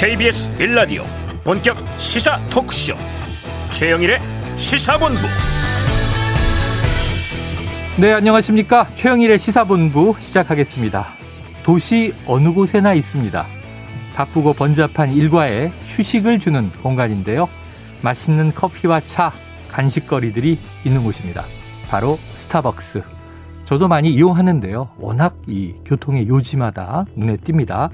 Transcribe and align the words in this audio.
KBS 0.00 0.52
1라디오 0.52 1.02
본격 1.42 1.76
시사 1.98 2.38
토크쇼 2.46 2.94
최영일의 3.70 4.20
시사본부 4.54 5.18
네, 7.98 8.12
안녕하십니까. 8.12 8.86
최영일의 8.94 9.40
시사본부 9.40 10.14
시작하겠습니다. 10.20 11.04
도시 11.64 12.14
어느 12.28 12.52
곳에나 12.52 12.94
있습니다. 12.94 13.44
바쁘고 14.14 14.52
번잡한 14.52 15.14
일과에 15.14 15.72
휴식을 15.82 16.38
주는 16.38 16.70
공간인데요. 16.80 17.48
맛있는 18.00 18.54
커피와 18.54 19.00
차, 19.00 19.32
간식거리들이 19.72 20.60
있는 20.84 21.02
곳입니다. 21.02 21.42
바로 21.90 22.20
스타벅스. 22.36 23.02
저도 23.64 23.88
많이 23.88 24.14
이용하는데요. 24.14 24.90
워낙 24.96 25.36
이 25.48 25.74
교통의 25.84 26.28
요지마다 26.28 27.04
눈에 27.16 27.36
띕니다. 27.36 27.90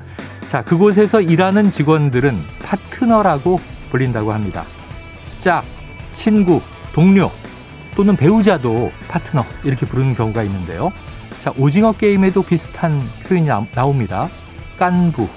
자, 0.54 0.62
그곳에서 0.62 1.20
일하는 1.20 1.72
직원들은 1.72 2.38
파트너라고 2.62 3.58
불린다고 3.90 4.32
합니다. 4.32 4.62
짝, 5.40 5.64
친구, 6.12 6.60
동료, 6.92 7.28
또는 7.96 8.14
배우자도 8.14 8.92
파트너 9.08 9.44
이렇게 9.64 9.84
부르는 9.84 10.14
경우가 10.14 10.44
있는데요. 10.44 10.92
자, 11.42 11.52
오징어 11.58 11.90
게임에도 11.90 12.44
비슷한 12.44 13.02
표현이 13.26 13.48
나 13.48 13.84
옵니다. 13.84 14.28
깐부 14.78 15.22
뭐 15.22 15.28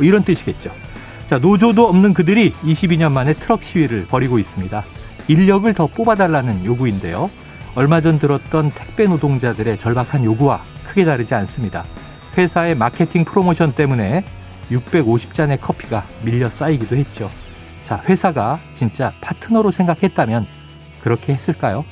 이런 0.00 0.24
뜻이겠죠. 0.24 0.72
자, 1.28 1.38
노조도 1.38 1.86
없는 1.86 2.12
그들이 2.12 2.52
22년 2.64 3.12
만에 3.12 3.32
트럭 3.32 3.62
시위를 3.62 4.06
벌이고 4.06 4.40
있습니다. 4.40 4.82
인력을 5.28 5.72
더 5.74 5.86
뽑아달라는 5.86 6.64
요구인데요. 6.64 7.30
얼마 7.76 8.00
전 8.00 8.18
들었던 8.18 8.72
택배 8.72 9.06
노동자들의 9.06 9.78
절박한 9.78 10.24
요구와 10.24 10.64
크게 10.88 11.04
다르지 11.04 11.32
않습니다. 11.36 11.84
회사의 12.36 12.74
마케팅 12.74 13.24
프로모션 13.24 13.74
때문에 13.74 14.24
650잔의 14.70 15.60
커피가 15.60 16.04
밀려 16.22 16.48
쌓이기도 16.48 16.96
했죠. 16.96 17.30
자, 17.82 18.02
회사가 18.08 18.60
진짜 18.74 19.12
파트너로 19.20 19.70
생각했다면 19.70 20.46
그렇게 21.02 21.32
했을까요? 21.34 21.84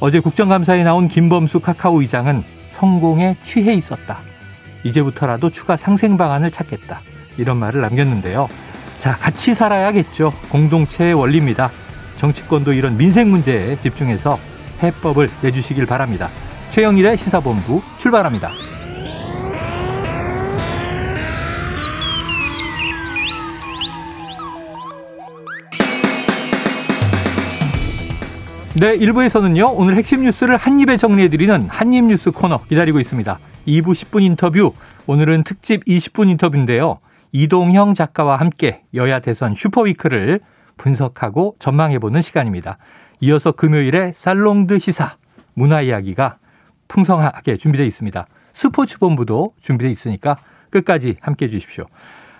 어제 0.00 0.20
국정감사에 0.20 0.84
나온 0.84 1.08
김범수 1.08 1.60
카카오 1.60 2.00
의장은 2.00 2.44
성공에 2.70 3.36
취해 3.42 3.74
있었다. 3.74 4.18
이제부터라도 4.84 5.50
추가 5.50 5.76
상생 5.76 6.16
방안을 6.16 6.50
찾겠다. 6.50 7.00
이런 7.36 7.58
말을 7.58 7.80
남겼는데요. 7.80 8.48
자, 8.98 9.16
같이 9.16 9.54
살아야겠죠. 9.54 10.32
공동체의 10.50 11.14
원리입니다. 11.14 11.70
정치권도 12.16 12.72
이런 12.72 12.96
민생 12.96 13.30
문제에 13.30 13.78
집중해서 13.80 14.38
해법을 14.82 15.28
내주시길 15.42 15.86
바랍니다. 15.86 16.28
최영일의 16.70 17.16
시사본부 17.16 17.82
출발합니다. 17.98 18.71
네, 28.74 28.96
1부에서는요, 28.96 29.74
오늘 29.76 29.96
핵심 29.96 30.22
뉴스를 30.22 30.56
한입에 30.56 30.96
정리해드리는 30.96 31.68
한입뉴스 31.68 32.30
코너 32.30 32.58
기다리고 32.64 33.00
있습니다. 33.00 33.38
2부 33.66 33.88
10분 33.88 34.22
인터뷰, 34.22 34.72
오늘은 35.06 35.44
특집 35.44 35.84
20분 35.84 36.30
인터뷰인데요. 36.30 36.98
이동형 37.32 37.92
작가와 37.92 38.36
함께 38.36 38.80
여야 38.94 39.20
대선 39.20 39.54
super 39.54 39.87
week를 39.87 40.40
분석하고 40.78 41.56
전망해보는 41.58 42.22
시간입니다. 42.22 42.78
이어서 43.20 43.52
금요일에 43.52 44.14
살롱드 44.16 44.78
시사, 44.78 45.16
문화 45.52 45.82
이야기가 45.82 46.38
풍성하게 46.88 47.58
준비되어 47.58 47.84
있습니다. 47.84 48.26
스포츠 48.54 48.98
본부도 48.98 49.52
준비되어 49.60 49.92
있으니까 49.92 50.38
끝까지 50.70 51.16
함께 51.20 51.44
해주십시오. 51.44 51.84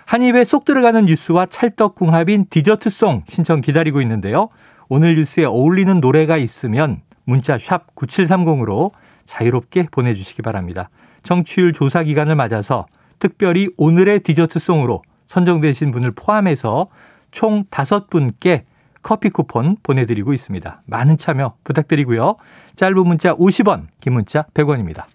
한 0.07 0.23
입에 0.23 0.45
쏙 0.45 0.65
들어가는 0.65 1.05
뉴스와 1.05 1.45
찰떡궁합인 1.45 2.47
디저트송 2.49 3.23
신청 3.27 3.61
기다리고 3.61 4.01
있는데요. 4.01 4.49
오늘 4.95 5.15
뉴스에 5.15 5.45
어울리는 5.45 5.99
노래가 6.01 6.37
있으면 6.37 7.01
문자 7.23 7.57
샵 7.57 7.95
9730으로 7.95 8.91
자유롭게 9.25 9.87
보내주시기 9.89 10.43
바랍니다. 10.43 10.91
청취율 11.23 11.73
조사 11.73 12.03
기간을 12.03 12.35
맞아서 12.35 12.85
특별히 13.17 13.69
오늘의 13.77 14.19
디저트송으로 14.19 15.01
선정되신 15.25 15.89
분을 15.89 16.11
포함해서 16.11 16.89
총 17.31 17.63
5분께 17.71 18.65
커피 19.01 19.31
쿠폰 19.31 19.77
보내드리고 19.81 20.31
있습니다. 20.31 20.83
많은 20.85 21.17
참여 21.17 21.55
부탁드리고요. 21.63 22.35
짧은 22.75 23.07
문자 23.07 23.33
50원, 23.33 23.87
긴 23.99 24.13
문자 24.13 24.43
100원입니다. 24.53 25.05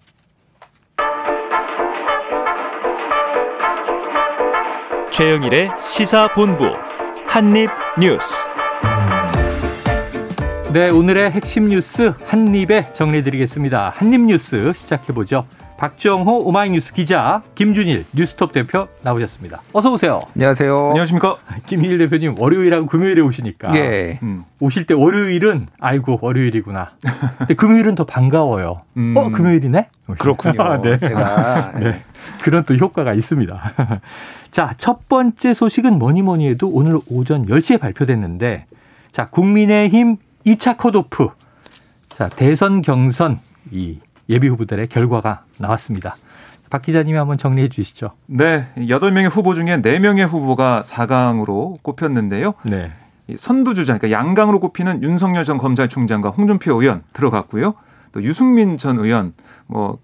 최영일의 5.09 5.69
시사본부 5.79 6.65
한입뉴스 7.27 8.49
네, 10.71 10.91
오늘의 10.91 11.31
핵심 11.31 11.69
뉴스 11.69 12.13
한입에 12.25 12.93
정리해드리겠습니다. 12.93 13.91
한입 13.95 14.21
뉴스 14.21 14.71
시작해보죠. 14.75 15.47
박정호 15.77 16.41
오마이뉴스 16.45 16.93
기자, 16.93 17.41
김준일 17.55 18.05
뉴스톱 18.13 18.51
대표 18.51 18.87
나오셨습니다. 19.01 19.61
어서 19.73 19.91
오세요. 19.91 20.21
안녕하세요. 20.35 20.89
안녕하십니까. 20.89 21.37
김일 21.65 21.97
대표님 21.97 22.35
월요일하고 22.37 22.85
금요일에 22.85 23.21
오시니까 23.21 23.75
예. 23.77 24.19
음. 24.21 24.43
오실 24.59 24.85
때 24.85 24.93
월요일은 24.93 25.67
아이고 25.79 26.19
월요일이구나. 26.21 26.91
근데 27.39 27.55
금요일은 27.55 27.95
더 27.95 28.05
반가워요. 28.05 28.75
음. 28.97 29.15
어 29.17 29.29
금요일이네. 29.31 29.87
그렇군요. 30.19 30.81
네. 30.83 30.99
제가 30.99 31.71
네. 31.79 32.03
그런 32.43 32.63
또 32.65 32.75
효과가 32.75 33.15
있습니다. 33.15 33.73
자, 34.51 34.75
첫 34.77 35.09
번째 35.09 35.55
소식은 35.55 35.97
뭐니 35.97 36.21
뭐니 36.21 36.47
해도 36.47 36.69
오늘 36.69 36.99
오전 37.09 37.47
10시에 37.47 37.79
발표됐는데 37.79 38.65
자, 39.11 39.29
국민의힘 39.29 40.17
2차 40.45 40.77
컷오프. 40.77 41.29
자, 42.09 42.29
대선 42.29 42.81
경선 42.81 43.39
이 43.71 43.99
예비 44.29 44.47
후보들의 44.47 44.87
결과가 44.87 45.43
나왔습니다. 45.59 46.17
박 46.69 46.81
기자님이 46.83 47.17
한번 47.17 47.37
정리해 47.37 47.67
주시죠. 47.69 48.11
네. 48.27 48.67
8명의 48.77 49.29
후보 49.29 49.53
중에 49.53 49.81
4명의 49.81 50.27
후보가 50.27 50.83
4강으로 50.85 51.81
꼽혔는데요. 51.81 52.53
네. 52.63 52.91
선두주자, 53.35 53.97
그러니까 53.97 54.17
양강으로 54.17 54.59
꼽히는 54.59 55.03
윤석열 55.03 55.43
전 55.45 55.57
검찰총장과 55.57 56.29
홍준표 56.29 56.81
의원 56.81 57.03
들어갔고요. 57.13 57.75
또 58.11 58.23
유승민 58.23 58.77
전 58.77 58.97
의원, 58.97 59.33
뭐, 59.67 59.99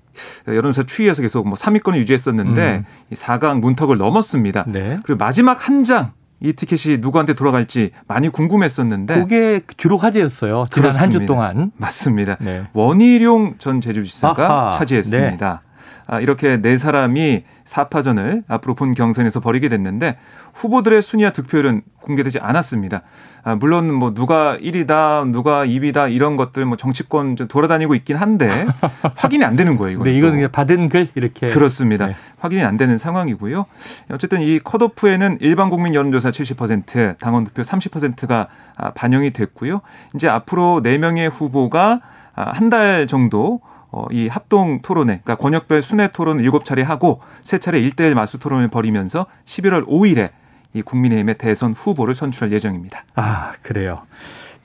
여론조사 0.47 0.84
추이에서 0.84 1.22
계속 1.22 1.47
뭐 1.47 1.57
3위권을 1.57 1.97
유지했었는데 1.97 2.78
음. 2.78 2.85
4강 3.13 3.59
문턱을 3.59 3.97
넘었습니다. 3.97 4.66
네. 4.67 5.00
그리고 5.03 5.17
마지막 5.17 5.67
한 5.67 5.84
장, 5.84 6.13
이 6.41 6.53
티켓이 6.53 6.97
누구한테 6.97 7.34
돌아갈지 7.34 7.91
많이 8.07 8.29
궁금했었는데 8.29 9.16
그게 9.16 9.62
주로 9.78 9.97
화제였어요. 9.97 10.66
지난 10.69 10.91
한 10.91 11.12
주 11.12 11.25
동안. 11.25 11.72
맞습니다. 11.78 12.38
네. 12.41 12.63
원희룡 12.73 13.56
전 13.57 13.79
제주지사가 13.81 14.68
아하, 14.68 14.72
차지했습니다. 14.78 15.62
네. 15.63 15.94
아, 16.07 16.19
이렇게 16.19 16.57
네 16.62 16.78
사람이 16.78 17.44
4파전을 17.66 18.44
앞으로 18.48 18.76
본 18.76 18.94
경선에서 18.94 19.40
벌이게 19.40 19.70
됐는데 19.70 20.18
후보들의 20.53 21.02
순위와 21.02 21.31
득표율은 21.31 21.81
공개되지 22.02 22.40
않았습니다. 22.40 23.02
아, 23.44 23.56
물론 23.56 23.94
뭐 23.94 24.14
누가 24.14 24.58
1위다, 24.58 25.30
누가 25.30 25.66
2위다 25.66 26.12
이런 26.12 26.38
것들 26.38 26.66
뭐 26.66 26.78
정치권 26.78 27.36
좀 27.36 27.48
돌아다니고 27.48 27.96
있긴 27.96 28.16
한데 28.16 28.50
확인이 29.18 29.44
안 29.44 29.56
되는 29.56 29.78
거예요. 29.78 30.02
네, 30.03 30.16
이거는 30.16 30.36
그냥 30.36 30.52
받은 30.52 30.90
글 30.90 31.08
이렇게 31.16 31.50
그렇습니다. 31.50 32.08
네. 32.08 32.16
확인이 32.40 32.64
안 32.64 32.78
되는 32.78 32.98
상황이고요. 32.98 33.66
어쨌든 34.12 34.42
이 34.42 34.59
컷오프에는 34.59 35.40
일반 35.42 35.70
국민 35.70 35.94
여론조사 35.94 36.32
70%, 36.32 37.18
당원 37.20 37.44
득표 37.46 37.64
30%가 37.64 38.47
아, 38.78 38.92
반영이 38.92 39.32
됐고요. 39.32 39.82
이제 40.16 40.28
앞으로 40.28 40.82
4 40.84 40.97
명의 40.97 41.29
후보가 41.29 42.02
아, 42.35 42.52
한달 42.52 43.08
정도 43.08 43.62
어, 43.64 43.75
이 44.12 44.28
합동 44.28 44.82
토론회, 44.82 45.22
그러니까 45.24 45.36
권역별 45.36 45.82
순회 45.82 46.09
토론 46.09 46.38
7차례 46.38 46.84
하고 46.84 47.22
3차례 47.44 47.92
1대1 47.92 48.14
마수 48.14 48.40
토론을 48.40 48.68
벌이면서 48.70 49.26
11월 49.46 49.88
5일에 49.88 50.32
이 50.74 50.82
국민의힘의 50.82 51.38
대선 51.38 51.74
후보를 51.74 52.16
선출할 52.16 52.52
예정입니다. 52.52 53.06
아, 53.16 53.53
그래요. 53.62 54.03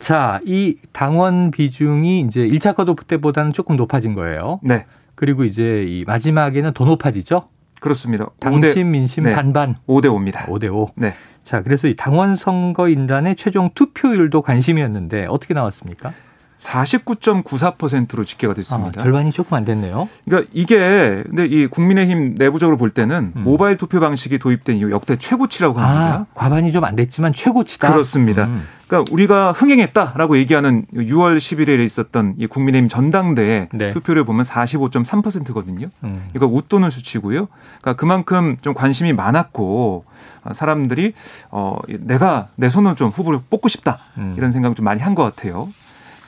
자, 0.01 0.41
이 0.45 0.77
당원 0.93 1.51
비중이 1.51 2.21
이제 2.23 2.47
1차 2.49 2.75
컷오프 2.75 3.05
때보다는 3.05 3.53
조금 3.53 3.77
높아진 3.77 4.15
거예요. 4.15 4.59
네. 4.63 4.87
그리고 5.15 5.45
이제 5.45 5.85
이 5.87 6.05
마지막에는 6.07 6.73
더 6.73 6.85
높아지죠? 6.85 7.49
그렇습니다. 7.81 8.27
당심, 8.41 8.91
민심 8.91 9.25
네. 9.25 9.35
반반. 9.35 9.77
5대 9.87 10.07
5입니다. 10.07 10.47
5대 10.47 10.73
5. 10.73 10.89
네. 10.97 11.15
자, 11.45 11.63
그래서 11.63 11.89
이 11.89 11.97
당원 11.97 12.37
선거 12.37 12.89
인단의 12.89 13.37
최종 13.37 13.71
투표율도 13.75 14.43
관심이었는데 14.43 15.27
어떻게 15.29 15.55
나왔습니까? 15.55 16.13
49.94%로 16.61 18.25
집계가 18.25 18.55
됐습니다. 18.55 19.01
아, 19.01 19.03
절반이 19.03 19.33
조금 19.33 19.57
안 19.57 19.65
됐네요. 19.65 20.09
그러니까 20.25 20.51
이게 20.53 21.23
근데 21.27 21.47
이 21.47 21.67
국민의힘 21.67 22.35
내부적으로 22.37 22.77
볼 22.77 22.91
때는 22.91 23.33
음. 23.35 23.43
모바일 23.43 23.77
투표 23.77 23.99
방식이 24.01 24.39
도입된 24.39 24.77
이후 24.77 24.91
역대 24.91 25.17
최고치라고 25.17 25.79
합니다. 25.79 26.15
아, 26.15 26.27
과반이 26.35 26.71
좀 26.73 26.81
안 26.85 26.97
됐지만 26.97 27.33
최고치다. 27.35 27.93
그렇습니다. 27.93 28.45
음. 28.47 28.67
그러니까 28.89 29.13
우리가 29.13 29.53
흥행했다라고 29.53 30.39
얘기하는 30.39 30.87
6월 30.95 31.37
11일에 31.37 31.85
있었던 31.85 32.35
이 32.39 32.47
국민의힘 32.47 32.89
전당대회 32.89 33.69
네. 33.73 33.91
투표를 33.93 34.25
보면 34.25 34.45
45.3%거든요. 34.45 35.89
음. 36.05 36.29
이거 36.35 36.47
웃도는 36.47 36.89
수치고요. 36.91 37.49
그러니까 37.81 37.93
그만큼 38.01 38.57
좀 38.63 38.73
관심이 38.75 39.13
많았고 39.13 40.05
사람들이 40.53 41.13
어 41.51 41.77
내가 42.01 42.49
내 42.57 42.69
손으로 42.71 42.95
좀 42.95 43.11
후보를 43.11 43.41
뽑고 43.51 43.69
싶다 43.69 43.99
음. 44.17 44.35
이런 44.37 44.51
생각을 44.53 44.75
좀 44.75 44.85
많이 44.85 45.01
한 45.01 45.15
것 45.15 45.23
같아요. 45.25 45.69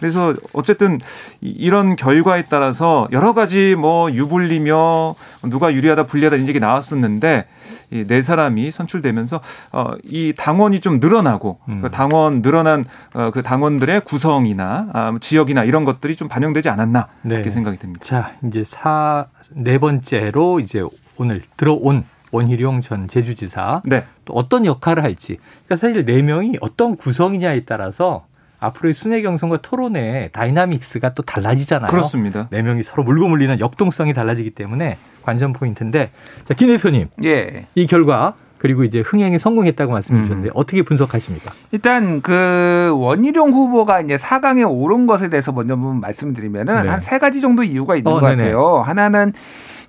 그래서 0.03 0.35
어쨌든 0.53 0.99
이런 1.41 1.95
결과에 1.95 2.47
따라서 2.49 3.07
여러 3.13 3.35
가지 3.35 3.77
뭐 3.77 4.11
유불리며 4.11 5.15
누가 5.45 5.73
유리하다 5.73 6.07
불리하다 6.07 6.37
이런 6.37 6.49
얘기 6.49 6.59
나왔었는데 6.59 7.47
이네 7.93 8.23
사람이 8.23 8.73
선출되면서 8.73 9.41
어이 9.71 10.33
당원이 10.37 10.81
좀 10.81 10.99
늘어나고 10.99 11.59
음. 11.69 11.83
그 11.83 11.91
당원 11.91 12.43
늘어난 12.43 12.85
어그 13.15 13.43
당원들의 13.43 14.01
구성이나 14.01 14.89
아, 14.93 15.11
뭐 15.13 15.21
지역이나 15.21 15.63
이런 15.63 15.85
것들이 15.85 16.17
좀 16.17 16.27
반영되지 16.27 16.69
않았나 16.69 17.07
네. 17.23 17.37
이렇게 17.37 17.51
생각이 17.51 17.79
듭니다. 17.79 18.05
자 18.05 18.33
이제 18.45 18.65
사 18.65 19.27
네 19.51 19.79
번째로 19.79 20.61
이제 20.61 20.83
오늘 21.17 21.43
들어온 21.57 22.05
원희룡 22.31 22.81
전 22.81 23.07
제주지사 23.09 23.83
네. 23.85 24.05
또 24.25 24.33
어떤 24.33 24.65
역할을 24.65 25.03
할지 25.05 25.39
그러니까 25.67 25.77
사실 25.77 26.05
네 26.05 26.23
명이 26.23 26.59
어떤 26.61 26.97
구성이냐에 26.97 27.65
따라서 27.65 28.25
앞으로의 28.63 28.95
순회 28.95 29.23
경선과 29.23 29.59
토론의 29.59 30.31
dynamics가 30.33 31.15
또 31.15 31.23
달라지잖아요. 31.23 31.89
그렇습니다. 31.89 32.49
네 32.51 32.63
명이 32.63 32.83
서로 32.83 33.03
물고 33.03 33.29
물리는 33.29 33.59
역동성이 33.61 34.15
달라지기 34.15 34.51
때문에 34.51 34.99
관전 35.23 35.53
포인트인데 35.53 36.11
자, 36.47 36.55
김 36.55 36.69
대표님. 36.69 37.09
예. 37.25 37.67
이 37.75 37.87
결과 37.87 38.35
그리고 38.59 38.85
이제 38.85 39.01
흥행에 39.01 39.39
성공했다고 39.39 39.91
말씀해 39.91 40.21
음. 40.21 40.25
주셨는데 40.25 40.51
음. 40.51 40.53
어떻게 40.55 40.83
분석하십니까? 40.83 41.53
일단 41.73 42.23
그 42.23 42.93
원희룡 42.97 43.51
후보가 43.51 44.03
이제 44.03 44.15
4강에 44.15 44.65
오른 44.69 45.09
것에 45.09 45.29
대해서 45.29 45.51
먼저 45.51 45.75
한번 45.75 45.99
말씀드리면은 45.99 46.85
네. 46.85 46.89
한세 46.89 47.19
가지 47.19 47.41
정도 47.41 47.65
이유가 47.65 47.97
있는 47.97 48.13
어, 48.13 48.21
것 48.21 48.29
네네. 48.29 48.37
같아요. 48.37 48.81
하나는 48.83 49.33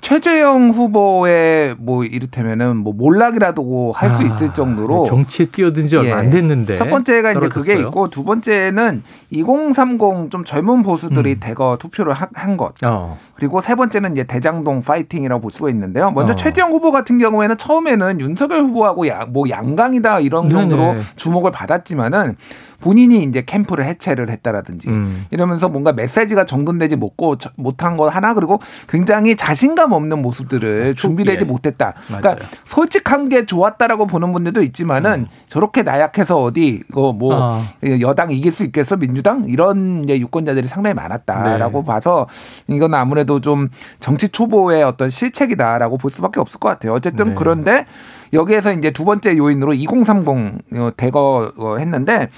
최재형 0.04 0.72
후보의 0.72 1.76
뭐 1.80 2.04
이를테면은 2.04 2.76
뭐 2.76 2.92
몰락이라도 2.92 3.94
할수 3.96 4.22
아, 4.22 4.26
있을 4.26 4.54
정도로 4.54 5.06
정치에 5.08 5.46
뛰어든 5.46 5.88
지 5.88 5.96
얼마 5.96 6.10
예. 6.10 6.14
안 6.14 6.30
됐는데 6.30 6.76
첫 6.76 6.90
번째가 6.90 7.34
떨어졌어요. 7.34 7.64
이제 7.64 7.74
그게 7.74 7.88
있고 7.88 8.10
두 8.10 8.26
번째는 8.26 9.02
2030 9.32 10.30
좀 10.30 10.44
젊은 10.44 10.82
보수들이 10.82 11.36
음. 11.36 11.40
대거 11.40 11.78
투표를 11.80 12.14
한 12.14 12.58
것. 12.58 12.74
어. 12.84 13.18
그리고 13.36 13.62
세 13.62 13.76
번째는 13.76 14.12
이제 14.12 14.26
대장동 14.26 14.82
파이팅이라고 14.82 15.42
볼 15.42 15.52
수가 15.52 15.70
있는데요. 15.70 16.12
먼저 16.12 16.34
어. 16.34 16.36
최재형 16.36 16.74
후보 16.74 16.92
같은 16.92 17.18
경우에는 17.18 17.58
처음에는 17.58 18.20
윤석열 18.20 18.62
후보하고 18.64 19.08
야, 19.08 19.26
뭐 19.26 19.50
양강이다 19.50 20.20
이런 20.20 20.50
정도로 20.50 20.98
주목을 21.16 21.52
받았지만은 21.52 22.36
본인이 22.84 23.24
이제 23.24 23.44
캠프를 23.46 23.86
해체를 23.86 24.30
했다라든지 24.30 24.90
음. 24.90 25.26
이러면서 25.32 25.70
뭔가 25.70 25.94
메시지가 25.94 26.46
정돈되지 26.46 26.98
못고 26.98 27.38
못한 27.56 27.96
거 27.96 28.10
하나 28.10 28.34
그리고 28.34 28.60
굉장히 28.90 29.38
자신감 29.38 29.93
없는 29.94 30.22
모습들을 30.22 30.92
아, 30.92 30.94
준비되지 30.94 31.46
못했다. 31.46 31.94
그러니까. 32.08 32.38
솔직한 32.66 33.30
게 33.30 33.46
좋았다라고 33.46 34.08
보는 34.08 34.32
분들도 34.32 34.62
있지만은 34.64 35.22
음. 35.22 35.28
저렇게 35.48 35.84
나약해서 35.84 36.42
어디 36.42 36.84
이거 36.90 37.14
뭐 37.14 37.36
어. 37.36 37.62
여당 38.02 38.32
이길 38.32 38.52
수 38.52 38.64
있겠어 38.64 38.98
민주당 38.98 39.46
이런 39.48 40.04
이제 40.04 40.20
유권자들이 40.20 40.68
상당히 40.68 40.94
많았다라고 40.94 41.80
네. 41.80 41.86
봐서 41.86 42.28
이건 42.68 42.94
아무래도 42.94 43.42
좀 43.42 43.70
정치 44.00 44.30
초보의 44.30 44.84
어떤 44.84 45.10
실책이다라고 45.10 45.98
볼 45.98 46.12
수밖에 46.12 46.40
없을 46.40 46.60
것 46.60 46.70
같아요. 46.70 46.94
어쨌든 46.94 47.30
네. 47.30 47.36
그런데 47.36 47.86
여기에서 48.34 48.74
이제 48.74 48.92
두 48.92 49.06
번째 49.06 49.38
요인으로 49.38 49.74
2030 49.74 50.96
대거 50.98 51.78
했는데 51.80 52.30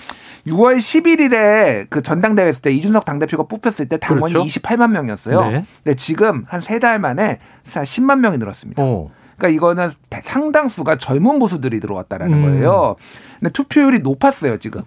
6월 0.47 0.77
11일에 0.77 1.87
그 1.89 2.01
전당대회 2.01 2.47
했을 2.47 2.61
때 2.61 2.71
이준석 2.71 3.05
당대표가 3.05 3.43
뽑혔을 3.43 3.87
때 3.89 3.97
당원이 3.97 4.33
그렇죠? 4.33 4.47
28만 4.59 4.91
명이었어요. 4.91 5.41
네. 5.49 5.63
근데 5.83 5.95
지금 5.95 6.43
한 6.47 6.61
세 6.61 6.79
달 6.79 6.99
만에 6.99 7.39
10만 7.65 8.19
명이 8.19 8.37
늘었습니다. 8.37 8.83
오. 8.83 9.09
그러니까 9.37 9.55
이거는 9.55 9.89
상당수가 10.23 10.97
젊은 10.97 11.39
보수들이 11.39 11.79
들어왔다라는 11.79 12.37
음. 12.37 12.41
거예요. 12.43 12.95
근데 13.39 13.51
투표율이 13.51 13.99
높았어요, 13.99 14.59
지금. 14.59 14.81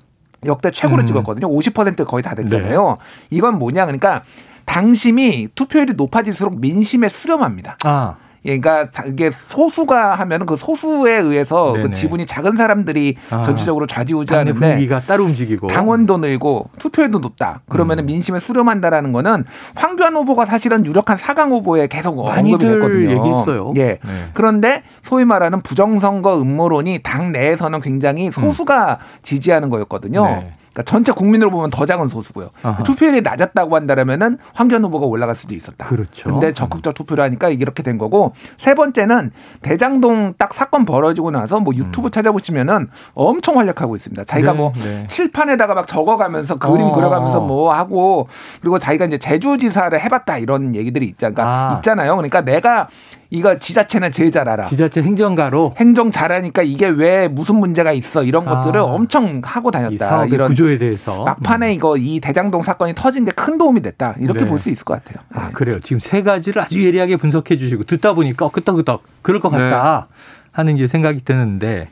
역대 0.46 0.70
최고를 0.70 1.02
음. 1.02 1.06
찍었거든요. 1.06 1.48
50% 1.48 2.06
거의 2.06 2.22
다 2.22 2.34
됐잖아요. 2.36 2.86
네. 2.86 3.36
이건 3.36 3.58
뭐냐? 3.58 3.84
그러니까 3.86 4.22
당심이 4.64 5.48
투표율이 5.54 5.94
높아질수록 5.94 6.60
민심에 6.60 7.08
수렴합니다. 7.08 7.78
아. 7.84 8.16
예, 8.44 8.58
그러니까 8.58 9.02
이게 9.06 9.30
소수가 9.30 10.14
하면 10.14 10.46
그 10.46 10.56
소수에 10.56 11.16
의해서 11.16 11.72
그 11.72 11.90
지분이 11.90 12.26
작은 12.26 12.56
사람들이 12.56 13.16
아, 13.30 13.42
전체적으로 13.42 13.86
좌지우지하는데 13.86 14.58
분위기가 14.58 15.00
따로 15.00 15.24
움직이고 15.24 15.66
당원도 15.66 16.18
늘고 16.18 16.70
투표율도 16.78 17.18
높다. 17.18 17.60
그러면은 17.68 18.04
음. 18.04 18.06
민심에 18.06 18.38
수렴한다라는 18.38 19.12
거는 19.12 19.44
황교안 19.74 20.14
후보가 20.16 20.44
사실은 20.44 20.86
유력한 20.86 21.16
사강 21.16 21.50
후보에 21.50 21.88
계속 21.88 22.18
언급이 22.18 22.64
됐거든요. 22.64 23.10
얘기했어요. 23.10 23.72
예. 23.76 23.86
네. 23.86 23.98
그런데 24.34 24.82
소위 25.02 25.24
말하는 25.24 25.60
부정선거 25.62 26.40
음모론이 26.40 27.00
당 27.02 27.32
내에서는 27.32 27.80
굉장히 27.80 28.30
소수가 28.30 28.98
음. 29.00 29.18
지지하는 29.22 29.70
거였거든요. 29.70 30.24
네. 30.24 30.52
그러니까 30.72 30.82
전체 30.84 31.12
국민으로 31.12 31.50
보면 31.50 31.70
더 31.70 31.86
작은 31.86 32.08
소수고요. 32.08 32.50
아하. 32.62 32.82
투표율이 32.82 33.22
낮았다고 33.22 33.74
한다면은 33.74 34.38
황교안 34.54 34.84
후보가 34.84 35.06
올라갈 35.06 35.34
수도 35.34 35.54
있었다. 35.54 35.86
그렇죠. 35.86 36.30
근데 36.30 36.52
적극적 36.52 36.94
투표를 36.94 37.24
하니까 37.24 37.48
이렇게 37.48 37.82
된 37.82 37.98
거고 37.98 38.32
세 38.56 38.74
번째는 38.74 39.30
대장동 39.62 40.34
딱 40.38 40.54
사건 40.54 40.84
벌어지고 40.84 41.30
나서 41.30 41.60
뭐 41.60 41.74
유튜브 41.74 42.08
음. 42.08 42.10
찾아보시면은 42.10 42.88
엄청 43.14 43.58
활약하고 43.58 43.96
있습니다. 43.96 44.24
자기가 44.24 44.52
네, 44.52 44.58
뭐 44.58 44.72
네. 44.76 45.06
칠판에다가 45.06 45.74
막 45.74 45.86
적어가면서 45.86 46.56
그림 46.56 46.86
어. 46.86 46.92
그려가면서 46.92 47.40
뭐 47.40 47.72
하고 47.72 48.28
그리고 48.60 48.78
자기가 48.78 49.06
이제 49.06 49.18
제주지사를 49.18 49.98
해봤다 50.00 50.38
이런 50.38 50.74
얘기들이 50.74 51.06
있잖아. 51.06 51.34
그러니까 51.34 51.70
아. 51.72 51.74
있잖아요. 51.76 52.16
그러니까 52.16 52.42
내가 52.42 52.88
이거 53.30 53.58
지자체는 53.58 54.10
제일 54.10 54.30
잘 54.30 54.48
알아. 54.48 54.64
지자체 54.66 55.02
행정가로 55.02 55.74
행정 55.76 56.10
잘하니까 56.10 56.62
이게 56.62 56.86
왜 56.88 57.28
무슨 57.28 57.56
문제가 57.56 57.92
있어 57.92 58.22
이런 58.24 58.46
것들을 58.46 58.80
아. 58.80 58.84
엄청 58.84 59.42
하고 59.44 59.70
다녔다. 59.70 60.24
이 60.26 60.30
이런 60.30 60.48
구조에 60.48 60.78
대해서 60.78 61.24
막판에 61.24 61.68
음. 61.68 61.72
이거 61.74 61.96
이 61.98 62.20
대장동 62.20 62.62
사건이 62.62 62.94
터진 62.94 63.24
게 63.26 63.32
큰 63.32 63.58
도움이 63.58 63.82
됐다. 63.82 64.14
이렇게 64.18 64.44
네. 64.44 64.48
볼수 64.48 64.70
있을 64.70 64.84
것 64.84 64.94
같아요. 65.02 65.22
아, 65.32 65.48
네. 65.48 65.52
그래요. 65.52 65.78
지금 65.80 66.00
세 66.00 66.22
가지를 66.22 66.62
아주 66.62 66.82
예리하게 66.82 67.16
분석해 67.16 67.56
주시고 67.58 67.84
듣다 67.84 68.14
보니까 68.14 68.48
끄떡끄떡 68.48 69.02
그럴 69.22 69.40
것 69.40 69.50
같다 69.50 70.08
네. 70.10 70.14
하는 70.52 70.76
이제 70.76 70.86
생각이 70.86 71.22
드는데 71.24 71.88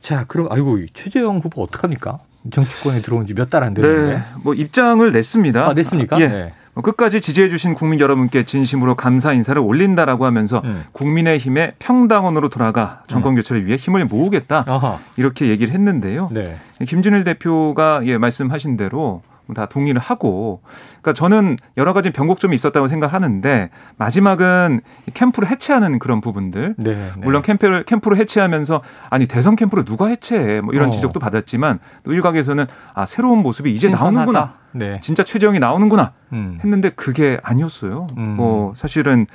자 0.00 0.24
그럼 0.28 0.48
아이고 0.50 0.78
최재형 0.94 1.40
후보 1.44 1.62
어떡합니까? 1.62 2.18
정치권에 2.50 3.00
들어온 3.02 3.26
지 3.26 3.34
몇 3.34 3.50
달 3.50 3.62
안 3.62 3.74
됐는데. 3.74 4.14
네. 4.16 4.22
뭐 4.42 4.54
입장을 4.54 5.12
냈습니다. 5.12 5.66
아, 5.66 5.74
냈습니까? 5.74 6.18
예. 6.22 6.26
네. 6.26 6.52
뭐 6.80 6.82
끝까지 6.82 7.20
지지해주신 7.20 7.74
국민 7.74 8.00
여러분께 8.00 8.44
진심으로 8.44 8.94
감사 8.94 9.34
인사를 9.34 9.60
올린다라고 9.60 10.24
하면서 10.24 10.62
음. 10.64 10.84
국민의힘의 10.92 11.74
평당원으로 11.78 12.48
돌아가 12.48 13.02
정권 13.06 13.32
음. 13.32 13.36
교체를 13.36 13.66
위해 13.66 13.76
힘을 13.76 14.06
모으겠다 14.06 14.64
아하. 14.66 14.98
이렇게 15.18 15.48
얘기를 15.48 15.74
했는데요. 15.74 16.30
네. 16.32 16.56
김준일 16.86 17.24
대표가 17.24 18.00
예 18.06 18.16
말씀하신 18.16 18.78
대로 18.78 19.20
다 19.54 19.66
동의를 19.66 20.00
하고 20.00 20.62
그러니까 21.02 21.12
저는 21.12 21.56
여러 21.76 21.92
가지 21.92 22.10
변곡점이 22.10 22.54
있었다고 22.54 22.86
생각하는데 22.86 23.70
마지막은 23.96 24.80
캠프를 25.12 25.50
해체하는 25.50 25.98
그런 25.98 26.20
부분들 26.20 26.76
네, 26.78 26.94
네. 26.94 27.10
물론 27.16 27.42
캠프를 27.42 27.82
캠프를 27.82 28.16
해체하면서 28.16 28.80
아니 29.10 29.26
대선 29.26 29.56
캠프를 29.56 29.84
누가 29.84 30.06
해체해 30.06 30.60
뭐 30.60 30.72
이런 30.72 30.88
어. 30.88 30.90
지적도 30.92 31.18
받았지만 31.18 31.80
또 32.04 32.12
일각에서는 32.12 32.64
아 32.94 33.06
새로운 33.06 33.40
모습이 33.40 33.72
이제 33.72 33.88
신선하다. 33.88 34.12
나오는구나 34.12 34.59
네. 34.72 35.00
진짜 35.02 35.22
최재형이 35.22 35.58
나오는구나 35.58 36.12
음. 36.32 36.58
했는데 36.62 36.90
그게 36.90 37.38
아니었어요. 37.42 38.06
음. 38.16 38.22
뭐 38.36 38.72
사실은 38.76 39.26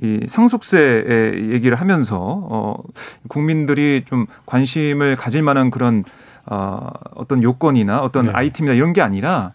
이 0.00 0.20
상속세 0.26 1.38
얘기를 1.50 1.76
하면서 1.76 2.18
어 2.20 2.76
국민들이 3.28 4.04
좀 4.06 4.26
관심을 4.46 5.16
가질 5.16 5.42
만한 5.42 5.70
그런 5.70 6.04
어, 6.46 6.88
어떤 7.14 7.42
요건이나 7.42 8.00
어떤 8.00 8.26
네. 8.26 8.32
아이템이나 8.32 8.74
이런 8.74 8.92
게 8.92 9.02
아니라 9.02 9.52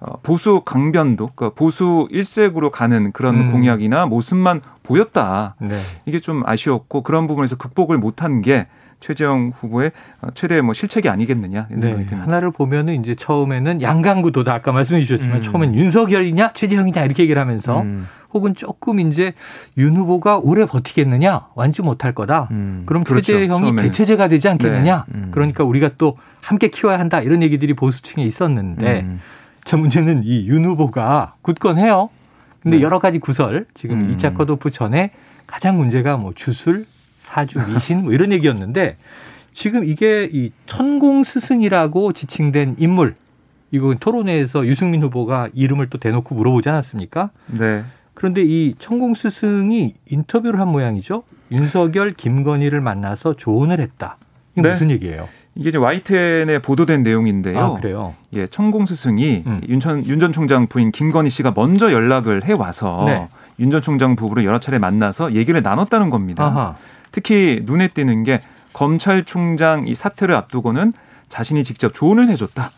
어, 0.00 0.20
보수 0.22 0.62
강변도, 0.64 1.30
그러니까 1.34 1.56
보수 1.56 2.06
일색으로 2.10 2.70
가는 2.70 3.10
그런 3.10 3.40
음. 3.40 3.52
공약이나 3.52 4.06
모습만 4.06 4.60
보였다. 4.84 5.56
네. 5.60 5.76
이게 6.06 6.20
좀 6.20 6.44
아쉬웠고 6.46 7.02
그런 7.02 7.26
부분에서 7.26 7.56
극복을 7.56 7.98
못한 7.98 8.40
게 8.40 8.68
최재형 9.00 9.52
후보의 9.54 9.92
최대 10.34 10.60
뭐 10.60 10.74
실책이 10.74 11.08
아니겠느냐 11.08 11.66
이런 11.70 11.80
네. 11.80 11.86
생각이 11.88 12.06
듭니다. 12.06 12.26
하나를 12.26 12.50
보면은 12.50 13.00
이제 13.02 13.14
처음에는 13.14 13.80
양강구도다 13.80 14.52
아까 14.52 14.72
말씀해 14.72 15.02
주셨지만 15.02 15.36
음. 15.38 15.42
처음엔 15.42 15.74
윤석열이냐 15.74 16.52
최재형이냐 16.54 17.04
이렇게 17.04 17.22
얘기를 17.22 17.40
하면서 17.40 17.80
음. 17.82 18.06
혹은 18.32 18.54
조금 18.54 19.00
이제 19.00 19.32
윤 19.78 19.96
후보가 19.96 20.38
오래 20.38 20.66
버티겠느냐 20.66 21.46
완주 21.54 21.82
못할 21.82 22.12
거다. 22.12 22.48
음. 22.50 22.82
그럼 22.86 23.04
그렇죠. 23.04 23.32
최재형이 23.32 23.76
대체제가 23.76 24.28
되지 24.28 24.48
않겠느냐. 24.48 25.04
네. 25.08 25.14
음. 25.14 25.28
그러니까 25.30 25.64
우리가 25.64 25.90
또 25.96 26.16
함께 26.42 26.68
키워야 26.68 26.98
한다 26.98 27.20
이런 27.20 27.42
얘기들이 27.42 27.74
보수층에 27.74 28.24
있었는데 28.24 29.00
음. 29.02 29.20
자, 29.64 29.76
문제는 29.76 30.22
이 30.24 30.46
윤 30.48 30.64
후보가 30.64 31.34
굳건해요. 31.42 32.08
근데 32.62 32.78
네. 32.78 32.82
여러 32.82 32.98
가지 32.98 33.18
구설, 33.18 33.66
지금 33.74 34.00
음. 34.08 34.16
2차 34.16 34.34
컷오프 34.34 34.70
전에 34.70 35.12
가장 35.46 35.76
문제가 35.78 36.16
뭐 36.16 36.32
주술, 36.34 36.84
사주, 37.28 37.58
미신 37.68 38.04
뭐 38.04 38.12
이런 38.12 38.32
얘기였는데 38.32 38.96
지금 39.52 39.84
이게 39.84 40.28
이 40.32 40.50
천공 40.66 41.24
스승이라고 41.24 42.12
지칭된 42.14 42.76
인물, 42.78 43.14
이거 43.70 43.94
토론회에서 43.94 44.66
유승민 44.66 45.02
후보가 45.02 45.48
이름을 45.52 45.90
또 45.90 45.98
대놓고 45.98 46.34
물어보지 46.34 46.70
않았습니까? 46.70 47.30
네. 47.46 47.84
그런데 48.14 48.42
이 48.42 48.74
천공 48.78 49.14
스승이 49.14 49.94
인터뷰를 50.10 50.58
한 50.58 50.68
모양이죠. 50.68 51.22
윤석열, 51.52 52.14
김건희를 52.14 52.80
만나서 52.80 53.36
조언을 53.36 53.80
했다. 53.80 54.16
이게 54.54 54.62
네. 54.62 54.70
무슨 54.72 54.90
얘기예요? 54.90 55.28
이게 55.54 55.68
이제 55.68 55.78
YTN에 55.78 56.60
보도된 56.60 57.02
내용인데요. 57.02 57.58
아, 57.58 57.74
그래요? 57.74 58.14
예, 58.32 58.46
천공 58.46 58.86
스승이 58.86 59.42
음. 59.46 59.60
윤전 59.68 60.06
윤전 60.06 60.32
총장 60.32 60.66
부인 60.66 60.92
김건희 60.92 61.30
씨가 61.30 61.52
먼저 61.54 61.92
연락을 61.92 62.44
해 62.44 62.54
와서 62.56 63.04
네. 63.06 63.28
윤전 63.58 63.82
총장 63.82 64.16
부부를 64.16 64.44
여러 64.44 64.58
차례 64.60 64.78
만나서 64.78 65.34
얘기를 65.34 65.62
나눴다는 65.62 66.10
겁니다. 66.10 66.44
아하. 66.44 66.76
특히 67.12 67.62
눈에 67.64 67.88
띄는 67.88 68.24
게 68.24 68.40
검찰총장 68.72 69.88
이 69.88 69.94
사태를 69.94 70.34
앞두고는 70.34 70.92
자신이 71.28 71.64
직접 71.64 71.92
조언을 71.94 72.28
해줬다. 72.28 72.70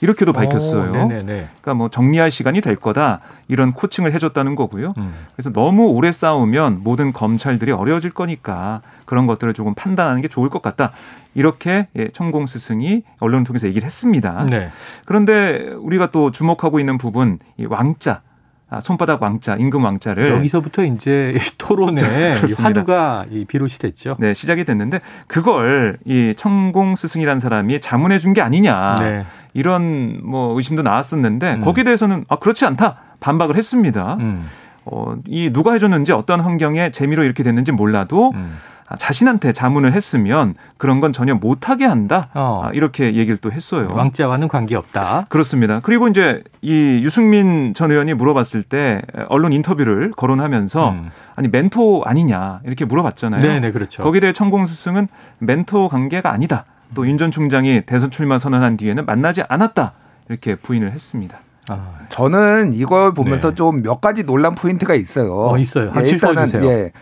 이렇게도 0.00 0.32
밝혔어요. 0.32 1.04
오, 1.04 1.08
그러니까 1.08 1.74
뭐 1.74 1.88
정리할 1.88 2.30
시간이 2.30 2.60
될 2.60 2.76
거다 2.76 3.20
이런 3.48 3.72
코칭을 3.72 4.12
해줬다는 4.12 4.54
거고요. 4.54 4.92
음. 4.98 5.14
그래서 5.34 5.50
너무 5.50 5.86
오래 5.86 6.12
싸우면 6.12 6.82
모든 6.82 7.12
검찰들이 7.12 7.72
어려워질 7.72 8.10
거니까 8.10 8.82
그런 9.06 9.26
것들을 9.26 9.54
조금 9.54 9.74
판단하는 9.74 10.20
게 10.20 10.28
좋을 10.28 10.50
것 10.50 10.60
같다. 10.60 10.92
이렇게 11.34 11.88
예, 11.96 12.08
천공 12.08 12.46
스승이 12.46 13.02
언론을 13.20 13.44
통해서 13.44 13.66
얘기를 13.66 13.86
했습니다. 13.86 14.46
네. 14.50 14.70
그런데 15.06 15.70
우리가 15.78 16.10
또 16.10 16.30
주목하고 16.30 16.78
있는 16.78 16.98
부분 16.98 17.38
이 17.56 17.64
왕자 17.64 18.20
아, 18.68 18.80
손바닥 18.80 19.22
왕자, 19.22 19.54
임금 19.54 19.84
왕자를 19.84 20.28
여기서부터 20.30 20.84
이제 20.84 21.32
토론에 21.56 22.34
화두가 22.64 23.26
비롯이 23.46 23.72
됐죠. 23.78 24.16
네, 24.18 24.34
시작이 24.34 24.64
됐는데 24.64 25.00
그걸 25.28 25.98
이 26.04 26.34
천공 26.36 26.96
스승이라는 26.96 27.38
사람이 27.38 27.80
자문해 27.80 28.18
준 28.18 28.34
게 28.34 28.40
아니냐 28.42 28.96
네. 28.98 29.24
이런 29.54 30.20
뭐 30.24 30.56
의심도 30.56 30.82
나왔었는데 30.82 31.54
음. 31.54 31.60
거기에 31.60 31.84
대해서는 31.84 32.24
아 32.28 32.36
그렇지 32.36 32.64
않다 32.66 32.96
반박을 33.20 33.56
했습니다. 33.56 34.16
음. 34.20 34.46
어, 34.84 35.14
이 35.26 35.50
누가 35.52 35.72
해줬는지 35.72 36.12
어떤 36.12 36.40
환경에 36.40 36.90
재미로 36.90 37.22
이렇게 37.24 37.42
됐는지 37.44 37.70
몰라도. 37.72 38.32
음. 38.34 38.56
아, 38.88 38.96
자신한테 38.96 39.52
자문을 39.52 39.92
했으면 39.92 40.54
그런 40.76 41.00
건 41.00 41.12
전혀 41.12 41.34
못하게 41.34 41.84
한다. 41.86 42.28
어. 42.34 42.62
아, 42.64 42.70
이렇게 42.72 43.14
얘기를 43.14 43.36
또 43.36 43.50
했어요. 43.50 43.90
왕자와는 43.92 44.48
관계없다. 44.48 45.26
그렇습니다. 45.28 45.80
그리고 45.82 46.06
이제 46.08 46.42
이 46.62 47.00
유승민 47.02 47.74
전 47.74 47.90
의원이 47.90 48.14
물어봤을 48.14 48.62
때 48.62 49.02
언론 49.28 49.52
인터뷰를 49.52 50.12
거론하면서 50.12 50.90
음. 50.90 51.10
아니 51.34 51.48
멘토 51.48 52.02
아니냐 52.04 52.60
이렇게 52.64 52.84
물어봤잖아요. 52.84 53.40
네, 53.40 53.60
네, 53.60 53.72
그렇죠. 53.72 54.02
거기에 54.04 54.20
대해 54.20 54.32
천공수승은 54.32 55.08
멘토 55.38 55.88
관계가 55.88 56.30
아니다. 56.32 56.64
또 56.94 57.04
윤 57.04 57.18
전 57.18 57.32
총장이 57.32 57.82
대선 57.86 58.10
출마 58.12 58.38
선언한 58.38 58.76
뒤에는 58.76 59.04
만나지 59.06 59.42
않았다. 59.48 59.92
이렇게 60.28 60.54
부인을 60.54 60.92
했습니다. 60.92 61.38
아. 61.68 61.88
저는 62.10 62.72
이걸 62.74 63.12
보면서 63.12 63.48
네. 63.50 63.54
좀몇 63.56 64.00
가지 64.00 64.22
논란 64.24 64.54
포인트가 64.54 64.94
있어요. 64.94 65.34
어, 65.48 65.58
있어요. 65.58 65.92
예, 65.96 66.00
일단은 66.08 66.64
예. 66.64 66.92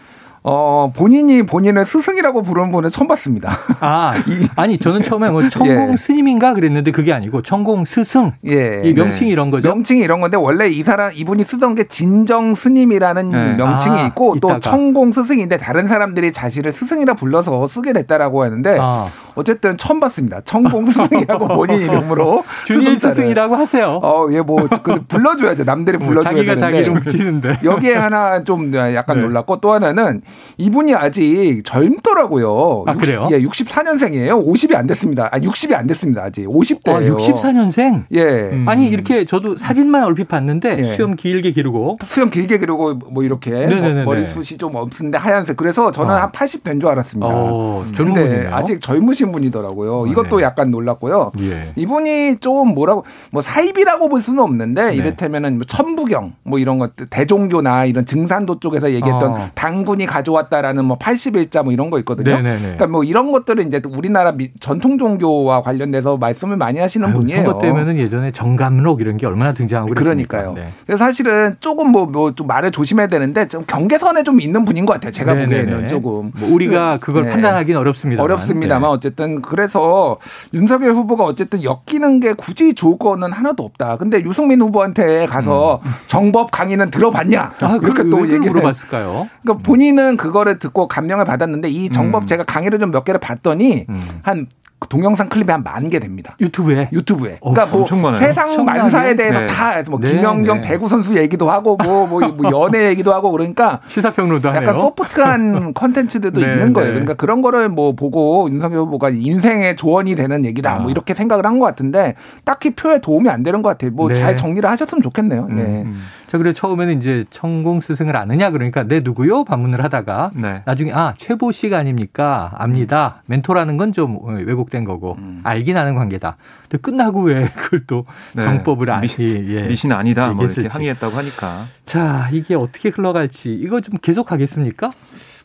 어, 0.47 0.93
본인이 0.95 1.43
본인을 1.43 1.87
스승이라고 1.87 2.43
부르는 2.43 2.71
분은 2.71 2.91
처음 2.91 3.09
봤습니다. 3.09 3.51
아, 3.81 4.13
아니, 4.57 4.77
저는 4.77 5.03
처음에 5.03 5.31
뭐 5.31 5.49
천공 5.49 5.93
예. 5.93 5.97
스님인가 5.97 6.53
그랬는데 6.53 6.91
그게 6.91 7.15
아니고 7.15 7.41
천공 7.41 7.87
스승. 7.87 8.33
예. 8.47 8.83
이 8.85 8.93
명칭이 8.93 9.31
네. 9.31 9.33
이런 9.33 9.51
거죠. 9.51 9.71
명칭이 9.71 10.03
이런 10.03 10.21
건데 10.21 10.37
원래 10.37 10.69
이 10.69 10.83
사람, 10.83 11.13
이분이 11.15 11.45
쓰던 11.45 11.75
게 11.75 11.85
진정 11.85 12.55
스님이라는 12.55 13.31
네. 13.31 13.55
명칭이 13.55 13.99
아, 13.99 14.07
있고 14.09 14.39
또 14.39 14.61
천공 14.61 15.13
스승인데 15.13 15.57
다른 15.57 15.89
사람들이 15.89 16.31
자신을 16.33 16.73
스승이라 16.73 17.15
불러서 17.15 17.67
쓰게 17.67 17.95
됐다라고 17.95 18.43
하는데 18.43 18.77
아. 18.79 19.07
어쨌든 19.35 19.77
처음 19.77 20.01
봤습니다. 20.01 20.41
천공 20.45 20.87
스승이라고 20.87 21.49
본인 21.55 21.83
이름으로. 21.83 22.45
준일 22.67 22.99
스승이라고 22.99 23.55
하세요. 23.57 23.99
어, 24.03 24.29
예, 24.33 24.41
뭐, 24.41 24.67
그 24.83 25.03
불러줘야죠. 25.07 25.65
남들이 25.65 25.99
뭐 25.99 26.09
불러줘야 26.09 26.33
뭐 26.33 26.39
자기가 26.45 26.55
되는데. 26.57 26.83
자기 26.83 26.85
좀 26.85 26.95
붙이는데. 27.01 27.59
여기에 27.65 27.95
하나 27.95 28.45
좀 28.45 28.75
약간 28.75 29.17
네. 29.19 29.23
놀랐고 29.25 29.61
또 29.61 29.73
하나는 29.73 30.23
이분이 30.59 30.95
아직 30.95 31.63
젊더라고요. 31.65 32.85
아, 32.87 32.95
그래요? 32.95 33.29
예, 33.33 33.41
64년생이에요. 33.41 34.45
50이 34.47 34.75
안 34.75 34.87
됐습니다. 34.87 35.29
아, 35.33 35.39
60이 35.39 35.75
안 35.75 35.87
됐습니다. 35.87 36.23
아직 36.25 36.47
50대예요. 36.47 37.15
아, 37.15 37.17
64년생? 37.19 38.05
예. 38.13 38.23
음. 38.53 38.65
아니, 38.69 38.89
이렇게 38.89 39.25
저도 39.25 39.57
사진만 39.57 40.05
얼핏 40.05 40.29
봤는데 40.29 40.77
예. 40.79 40.83
수염 40.85 41.17
길게 41.17 41.53
기르고 41.53 41.99
수염 42.05 42.31
길게 42.31 42.59
기르고 42.59 42.95
뭐 43.11 43.23
이렇게 43.23 43.51
뭐 43.67 44.05
머리숱이 44.05 44.59
좀 44.59 44.75
없는데 44.75 45.19
하얀색. 45.19 45.57
그래서 45.57 45.91
저는 45.91 46.15
어. 46.15 46.29
한80 46.31 46.63
된 46.63 46.75
줄 46.81 46.89
알았습니다. 46.91 47.27
어, 47.31 47.87
젊은 47.95 48.15
분이네요. 48.15 48.55
아직 48.55 48.81
젊으신 48.81 49.24
분이더라고요. 49.33 50.05
아, 50.05 50.11
이것도 50.11 50.39
네. 50.39 50.43
약간 50.45 50.71
놀랐고요. 50.71 51.33
예. 51.41 51.73
이분이 51.77 52.39
좀 52.41 52.75
뭐라고 52.75 53.05
뭐 53.31 53.43
사입이라고 53.43 54.09
볼 54.09 54.23
수는 54.23 54.43
없는데 54.43 54.87
네. 54.87 54.95
이를테면은 54.95 55.55
뭐 55.57 55.65
천부경 55.65 56.35
뭐 56.45 56.59
이런 56.59 56.79
것들 56.79 57.07
대종교나 57.09 57.85
이런 57.87 58.07
증산도 58.07 58.61
쪽에서 58.61 58.91
얘기했던 58.93 59.33
어. 59.33 59.49
당군이 59.55 60.07
가져왔 60.07 60.45
나왔다라는 60.45 60.85
뭐 60.85 60.99
80일자 60.99 61.63
뭐 61.63 61.73
이런 61.73 61.91
거 61.91 61.99
있거든요. 62.01 62.37
네네네. 62.37 62.59
그러니까 62.61 62.87
뭐 62.87 63.05
이런 63.05 63.33
것들은 63.33 63.67
이제 63.69 63.81
우리나라 63.89 64.33
전통 64.61 64.99
종교와 64.99 65.63
관련돼서 65.63 66.17
말씀을 66.17 66.57
많이 66.57 66.79
하시는 66.79 67.07
아유, 67.07 67.15
분이에요. 67.15 67.45
선거 67.45 67.59
때면은 67.59 67.99
예전에 67.99 68.33
정감록 68.33 69.01
이런 69.01 69.17
게 69.17 69.27
얼마나 69.27 69.53
등장하고 69.53 69.95
그러니까요. 69.95 70.53
네. 70.55 70.69
그래서 70.87 71.05
사실은 71.05 71.57
조금 71.61 71.91
뭐 71.91 72.07
뭐 72.07 72.35
좀 72.35 72.47
말을 72.47 72.71
조심해야 72.71 73.07
되는데 73.07 73.47
좀 73.49 73.65
경계선에 73.67 74.23
좀 74.25 74.41
있는 74.41 74.65
분인 74.65 74.87
것 74.87 74.95
같아요. 74.95 75.13
제가 75.13 75.35
네네네. 75.35 75.65
보기에는 75.65 75.89
조금 75.89 76.33
뭐 76.39 76.53
우리가 76.53 76.99
그걸 76.99 77.25
네. 77.25 77.31
판단하기는 77.31 77.79
어렵습니다. 77.81 78.23
어렵습니다만 78.23 78.83
네. 78.83 78.87
어쨌든 79.15 79.41
그래서 79.43 80.19
윤석열 80.53 80.93
후보가 80.93 81.25
어쨌든 81.25 81.61
엮이는 81.63 82.21
게 82.21 82.33
굳이 82.35 82.75
좋을 82.75 82.99
거는 82.99 83.33
하나도 83.33 83.65
없다. 83.65 83.97
근데 83.97 84.21
유승민 84.23 84.61
후보한테 84.61 85.27
가서 85.27 85.81
음. 85.85 85.91
정법 86.07 86.51
강의는 86.51 86.91
들어봤냐 86.91 87.53
아, 87.61 87.79
이렇게 87.83 88.05
또 88.11 88.23
얘기를 88.25 88.51
물어봤을까요? 88.51 89.29
그러니까 89.43 89.63
본인은 89.63 90.17
그거 90.17 90.35
그거를 90.35 90.59
듣고 90.59 90.89
감명을 90.89 91.25
받았는데 91.25 91.69
이 91.69 91.91
정법 91.91 92.23
음. 92.25 92.27
제가 92.27 92.43
강의를 92.45 92.81
좀 92.81 92.95
몇 92.95 93.05
개를 93.05 93.19
봤더니 93.19 93.87
음. 93.89 94.01
한 94.23 94.47
동영상 94.89 95.29
클립이 95.29 95.51
한 95.51 95.63
만 95.65 95.89
개 95.91 95.99
됩니다. 95.99 96.37
유튜브에? 96.41 96.89
유튜브에. 96.93 97.39
어, 97.41 97.53
그러니까 97.53 97.77
뭐 97.77 98.15
세상 98.15 98.65
만사에 98.65 99.15
대해서 99.17 99.41
네. 99.41 99.47
다뭐 99.47 99.99
네, 100.01 100.11
김연경 100.13 100.61
네. 100.61 100.69
배구 100.69 100.89
선수 100.89 101.17
얘기도 101.17 101.51
하고 101.51 101.77
뭐, 101.83 102.07
뭐, 102.07 102.21
뭐 102.21 102.51
연애 102.65 102.89
얘기도 102.89 103.13
하고 103.13 103.31
그러니까 103.31 103.81
시사평론도 103.89 104.49
하네요. 104.49 104.63
약간 104.63 104.81
소프트한 104.81 105.73
컨텐츠들도 105.75 106.41
네, 106.41 106.47
있는 106.47 106.73
거예요. 106.73 106.89
네. 106.89 106.93
그러니까 106.95 107.15
그런 107.15 107.43
거를 107.43 107.69
뭐 107.69 107.93
보고 107.93 108.49
윤석열 108.51 108.81
후보가 108.81 109.11
인생의 109.11 109.77
조언이 109.77 110.15
되는 110.15 110.45
얘기다 110.45 110.75
아. 110.77 110.79
뭐 110.81 110.91
이렇게 110.91 111.15
생각을 111.15 111.47
한 111.47 111.55
것 111.55 111.67
같은데 111.67 112.15
딱히 112.45 112.71
표에 112.75 113.01
도움이 113.01 113.31
안 113.31 113.43
되는 113.45 113.63
것 113.63 113.69
같아요. 113.71 113.93
뭐잘 113.93 114.31
네. 114.31 114.35
정리를 114.37 114.69
하셨으면 114.69 115.03
좋겠네요. 115.03 115.47
음, 115.51 115.59
예. 115.59 115.63
음. 115.89 116.03
자, 116.27 116.37
그래 116.39 116.53
처음에는 116.53 116.99
이제 116.99 117.25
천공 117.31 117.81
스승을 117.81 118.17
아느냐 118.17 118.51
그러니까 118.51 118.83
내 118.83 118.99
누구요? 119.01 119.45
방문을 119.45 119.85
하다가 119.85 120.33
나중에 120.65 120.91
아 120.93 121.15
최보 121.17 121.53
씨가 121.53 121.79
아닙니까? 121.79 122.51
압니다. 122.57 123.23
멘토라는 123.27 123.77
건 123.77 123.93
좀 123.95 124.19
왜곡 124.47 124.71
된 124.75 124.85
거고 124.85 125.15
음. 125.19 125.41
알긴 125.45 125.77
아는 125.77 125.95
관계다. 125.95 126.37
근데 126.63 126.79
끝나고 126.83 127.23
왜 127.23 127.49
그걸 127.55 127.85
또 127.87 128.05
네. 128.35 128.43
정법을 128.43 128.91
안, 128.91 129.03
미, 129.03 129.09
예, 129.19 129.63
미신 129.63 129.93
아니다 129.93 130.29
뭐 130.33 130.45
이렇게 130.47 130.67
항의했다고 130.69 131.17
하니까. 131.17 131.67
자, 131.87 132.29
이게 132.33 132.55
어떻게 132.55 132.89
흘러갈지 132.89 133.55
이거 133.55 133.81
좀 133.81 133.95
계속 134.03 134.33
하겠습니까? 134.33 134.93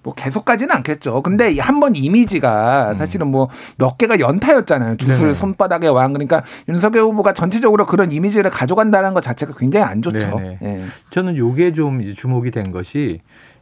뭐 0.01 0.13
계속까지는 0.13 0.73
않겠죠. 0.77 1.21
근데 1.23 1.59
한 1.59 1.79
번 1.81 1.93
이미지가 1.93 2.91
음. 2.91 2.97
사실은 2.97 3.27
뭐 3.27 3.49
몇 3.77 3.97
개가 3.97 4.19
연타였잖아요. 4.19 4.95
주술 4.97 5.27
네네. 5.27 5.33
손바닥에 5.35 5.87
왕 5.87 6.13
그러니까 6.13 6.41
윤석열 6.69 7.03
후보가 7.03 7.33
전체적으로 7.33 7.85
그런 7.85 8.09
이미지를 8.11 8.49
가져간다는 8.49 9.13
것 9.13 9.21
자체가 9.21 9.53
굉장히 9.57 9.85
안 9.85 10.01
좋죠. 10.01 10.57
예. 10.63 10.83
저는 11.09 11.35
요게 11.37 11.73
좀 11.73 12.13
주목이 12.13 12.51
된 12.51 12.71
것이 12.71 13.19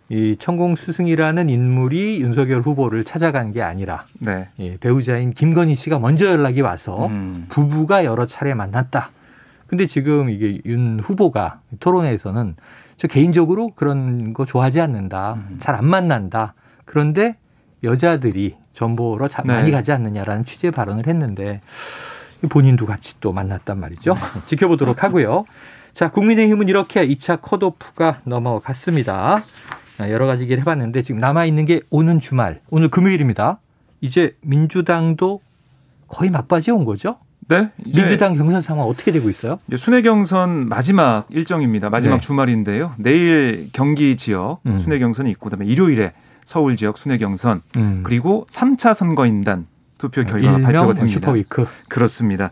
이 0.10 0.38
천공 0.40 0.76
스승이라는 0.76 1.50
인물이 1.50 2.22
윤석열 2.22 2.62
후보를 2.62 3.04
찾아간 3.04 3.52
게 3.52 3.62
아니라 3.62 4.06
네. 4.20 4.48
예, 4.60 4.78
배우자인 4.78 5.32
김건희 5.32 5.76
씨가 5.76 6.00
먼저 6.00 6.28
연락이 6.28 6.62
와서 6.62 7.08
음. 7.08 7.46
부부가 7.50 8.06
여러 8.06 8.26
차례 8.26 8.54
만났다. 8.54 9.12
근데 9.68 9.86
지금 9.86 10.30
이게 10.30 10.62
윤 10.66 11.00
후보가 11.02 11.60
토론회에서는 11.82 12.56
저 12.96 13.08
개인적으로 13.08 13.72
그런 13.76 14.34
거 14.34 14.46
좋아하지 14.46 14.80
않는다. 14.80 15.34
음. 15.34 15.58
잘안 15.60 15.86
만난다. 15.86 16.54
그런데 16.86 17.36
여자들이 17.84 18.56
전보로 18.72 19.28
네. 19.28 19.44
많이 19.44 19.72
가지 19.72 19.92
않느냐라는 19.92 20.46
취재 20.46 20.72
발언을 20.72 21.08
했는데 21.08 21.62
본인도 22.50 22.86
같이 22.86 23.20
또 23.20 23.34
만났단 23.34 23.78
말이죠. 23.78 24.14
네. 24.14 24.22
지켜보도록 24.46 25.04
하고요. 25.04 25.46
자, 25.94 26.10
국민의힘은 26.12 26.70
이렇게 26.70 27.06
2차 27.08 27.42
컷오프가 27.42 28.22
넘어갔습니다. 28.24 29.44
여러 30.00 30.28
가지 30.28 30.44
얘기를 30.44 30.62
해봤는데 30.62 31.02
지금 31.02 31.20
남아있는 31.20 31.66
게 31.66 31.82
오는 31.90 32.20
주말, 32.20 32.62
오늘 32.70 32.90
금요일입니다. 32.90 33.60
이제 34.02 34.36
민주당도 34.42 35.42
거의 36.08 36.30
막바지에 36.30 36.74
온 36.74 36.86
거죠? 36.86 37.18
네. 37.48 37.72
민주당 37.78 38.36
경선 38.36 38.62
상황 38.62 38.86
어떻게 38.86 39.12
되고 39.12 39.30
있어요? 39.30 39.60
순회 39.74 40.02
경선 40.02 40.68
마지막 40.68 41.26
일정입니다. 41.30 41.90
마지막 41.90 42.16
네. 42.16 42.22
주말인데요. 42.22 42.94
내일 42.98 43.70
경기 43.72 44.18
지역 44.18 44.60
음. 44.66 44.78
순회 44.78 45.00
경선이 45.00 45.30
있고 45.32 45.50
그다음에 45.50 45.66
일요일에 45.66 46.12
서울 46.44 46.76
지역 46.76 46.98
순회 46.98 47.18
경선 47.18 47.62
음. 47.78 48.02
그리고 48.04 48.46
3차 48.50 48.94
선거인단 48.94 49.68
투표 49.98 50.24
결과가 50.24 50.60
발표가 50.60 50.94
됩니다. 50.94 51.08
super 51.08 51.38
week. 51.38 51.68
그렇습니다. 51.88 52.52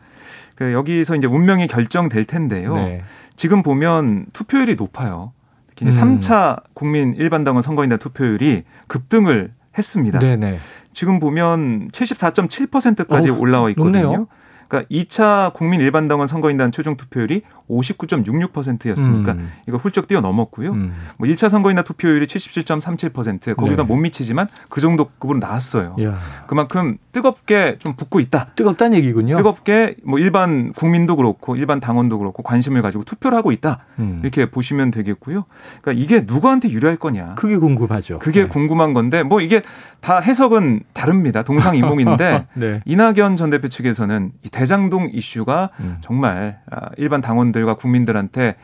그 0.56 0.72
여기서 0.72 1.18
이제 1.18 1.28
운명이 1.28 1.68
결정될 1.68 2.26
텐데요. 2.26 2.76
네. 2.76 3.04
지금 3.36 3.64
보면 3.64 4.28
투표율이 4.32 4.76
높아요. 4.76 5.34
특히 5.76 5.92
음. 5.92 6.20
3차 6.20 6.64
국민 6.74 7.14
일반당원 7.16 7.62
선거인단 7.62 8.00
투표율이 8.00 8.64
급등을 8.88 9.52
했습니다. 9.78 10.20
네네. 10.20 10.58
지금 10.94 11.20
보면 11.20 11.90
74.7%까지 11.90 13.30
어, 13.30 13.38
올라와 13.38 13.70
있거든요. 13.72 14.02
높네요. 14.02 14.28
그러니까 14.68 14.90
2차 14.90 15.54
국민 15.54 15.82
일반당원 15.82 16.28
선거인단 16.28 16.72
최종 16.72 16.96
투표율이 16.96 17.44
59.66%였으니까 17.70 19.34
음. 19.34 19.52
이거 19.68 19.78
훌쩍 19.78 20.08
뛰어넘었고요. 20.08 20.72
음. 20.72 20.94
뭐 21.18 21.28
1차 21.28 21.50
선거인단 21.50 21.84
투표율이 21.86 22.26
77.37% 22.28 23.56
거기다 23.56 23.84
네. 23.84 23.88
못 23.88 23.96
미치지만 23.96 24.48
그 24.70 24.82
정도 24.82 25.10
급으로 25.20 25.40
나왔어요. 25.40 25.96
야. 26.02 26.18
그만큼 26.48 26.98
뜨겁게 27.12 27.78
좀 27.80 27.96
붙고 27.96 28.20
있다. 28.20 28.52
뜨겁다는 28.56 28.98
얘기군요. 28.98 29.36
뜨겁게 29.38 29.96
뭐 30.04 30.20
일반 30.20 30.74
국민도 30.74 31.16
그렇고 31.16 31.56
일반 31.56 31.80
당원도 31.80 32.20
그렇고 32.20 32.44
관심을 32.44 32.82
가지고 32.82 33.04
투표를 33.04 33.38
하고 33.38 33.52
있다. 33.52 33.80
음. 34.00 34.20
이렇게 34.24 34.46
보시면 34.46 34.92
되겠고요. 34.92 35.46
그러니까 35.82 36.04
이게 36.04 36.24
누구한테 36.26 36.70
유리할 36.70 36.98
거냐. 36.98 37.36
그게 37.36 37.58
궁금하죠. 37.58 38.20
그게 38.20 38.44
네. 38.44 38.48
궁금한 38.48 38.94
건데 38.94 39.24
뭐 39.24 39.42
이게 39.42 39.62
다 40.02 40.20
해석은 40.20 40.82
다릅니다. 40.94 41.42
동상이몽인데 41.44 42.48
네. 42.54 42.82
이낙연 42.86 43.38
전 43.38 43.50
대표 43.50 43.68
측에서는 43.70 44.32
이 44.44 44.50
대장동 44.50 45.10
이슈가 45.14 45.70
음. 45.80 45.98
정말 46.02 46.60
아, 46.70 46.90
일반 46.98 47.22
당원 47.22 47.52
들과 47.56 47.76
국민들한테 47.76 48.56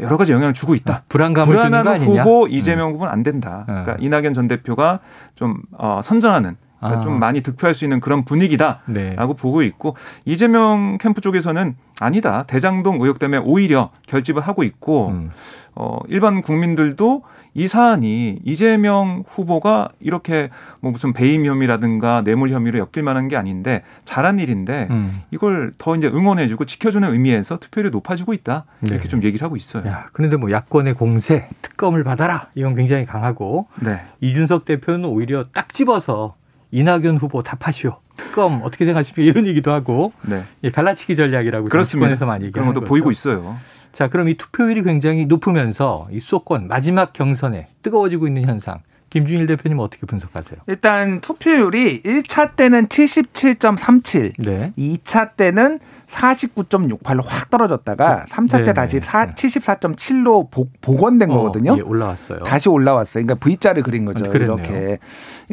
여러 0.00 0.16
가지 0.18 0.32
영향을 0.32 0.52
주고 0.52 0.74
있다. 0.74 0.94
아, 0.94 1.02
불안감을 1.08 1.46
불안한 1.46 2.00
후보 2.00 2.46
이재명 2.46 2.90
음. 2.90 2.94
후보는 2.94 3.12
안 3.12 3.22
된다. 3.22 3.64
네. 3.66 3.72
그러니까 3.72 3.96
이낙연 3.98 4.34
전 4.34 4.46
대표가 4.46 5.00
좀 5.34 5.62
어, 5.72 6.00
선전하는 6.04 6.56
그러니까 6.78 6.98
아. 6.98 7.02
좀 7.02 7.18
많이 7.18 7.40
득표할 7.40 7.74
수 7.74 7.84
있는 7.84 8.00
그런 8.00 8.24
분위기다라고 8.24 8.92
네. 8.92 9.16
보고 9.16 9.62
있고 9.62 9.96
이재명 10.24 10.98
캠프 10.98 11.20
쪽에서는 11.20 11.74
아니다 12.02 12.44
대장동 12.44 13.00
의혹 13.00 13.18
때문에 13.18 13.40
오히려 13.44 13.90
결집을 14.06 14.42
하고 14.42 14.62
있고 14.62 15.08
음. 15.08 15.30
어, 15.74 15.98
일반 16.08 16.42
국민들도 16.42 17.22
이 17.54 17.68
사안이 17.68 18.40
이재명 18.44 19.24
후보가 19.28 19.90
이렇게 20.00 20.48
뭐 20.80 20.90
무슨 20.90 21.12
배임 21.12 21.44
혐의라든가 21.44 22.22
뇌물 22.22 22.50
혐의로 22.50 22.78
엮일 22.78 23.02
만한 23.02 23.28
게 23.28 23.36
아닌데 23.36 23.82
잘한 24.04 24.38
일인데 24.38 24.88
음. 24.90 25.22
이걸 25.30 25.72
더 25.76 25.94
이제 25.96 26.06
응원해주고 26.06 26.64
지켜주는 26.64 27.06
의미에서 27.10 27.58
투표율이 27.58 27.90
높아지고 27.90 28.32
있다 28.32 28.64
이렇게 28.82 29.02
네. 29.02 29.08
좀 29.08 29.22
얘기를 29.22 29.44
하고 29.44 29.56
있어요. 29.56 29.86
야, 29.86 30.08
그런데 30.12 30.36
뭐 30.36 30.50
야권의 30.50 30.94
공세 30.94 31.48
특검을 31.60 32.04
받아라 32.04 32.48
이건 32.54 32.74
굉장히 32.74 33.04
강하고 33.04 33.66
네. 33.80 34.00
이준석 34.20 34.64
대표는 34.64 35.04
오히려 35.04 35.44
딱 35.52 35.72
집어서 35.72 36.34
이낙연 36.70 37.18
후보 37.18 37.42
답하시오. 37.42 38.01
특검 38.16 38.62
어떻게 38.62 38.84
생각하십니까? 38.84 39.22
이런 39.22 39.46
얘기도 39.46 39.72
하고 39.72 40.12
네. 40.22 40.42
예, 40.64 40.70
갈라치기 40.70 41.16
전략이라고 41.16 41.68
그렇습니다. 41.68 42.26
많이 42.26 42.46
얘기하는 42.46 42.52
그런 42.52 42.74
것도 42.74 42.84
보이고 42.84 43.10
있어요. 43.10 43.56
자, 43.92 44.08
그럼 44.08 44.28
이 44.28 44.36
투표율이 44.36 44.82
굉장히 44.82 45.26
높으면서 45.26 46.08
이 46.10 46.20
수도권 46.20 46.68
마지막 46.68 47.12
경선에 47.12 47.68
뜨거워지고 47.82 48.26
있는 48.26 48.44
현상. 48.44 48.80
김준일 49.10 49.46
대표님 49.46 49.78
어떻게 49.78 50.06
분석하세요? 50.06 50.60
일단 50.68 51.20
투표율이 51.20 52.00
1차 52.02 52.56
때는 52.56 52.86
77.37, 52.86 54.32
네. 54.38 54.72
2차 54.78 55.36
때는 55.36 55.80
49.68로 56.06 57.22
확 57.26 57.50
떨어졌다가 57.50 58.24
3차 58.28 58.58
네. 58.58 58.64
때 58.64 58.72
다시 58.72 59.00
4, 59.02 59.32
74.7로 59.32 60.50
복, 60.50 60.70
복원된 60.80 61.30
어, 61.30 61.34
거거든요. 61.34 61.76
예, 61.76 61.82
올라왔어요. 61.82 62.40
다시 62.40 62.70
올라왔어요. 62.70 63.24
그러니까 63.24 63.44
V자를 63.44 63.82
그린 63.82 64.06
거죠. 64.06 64.24
아, 64.24 64.28
이렇게. 64.28 64.98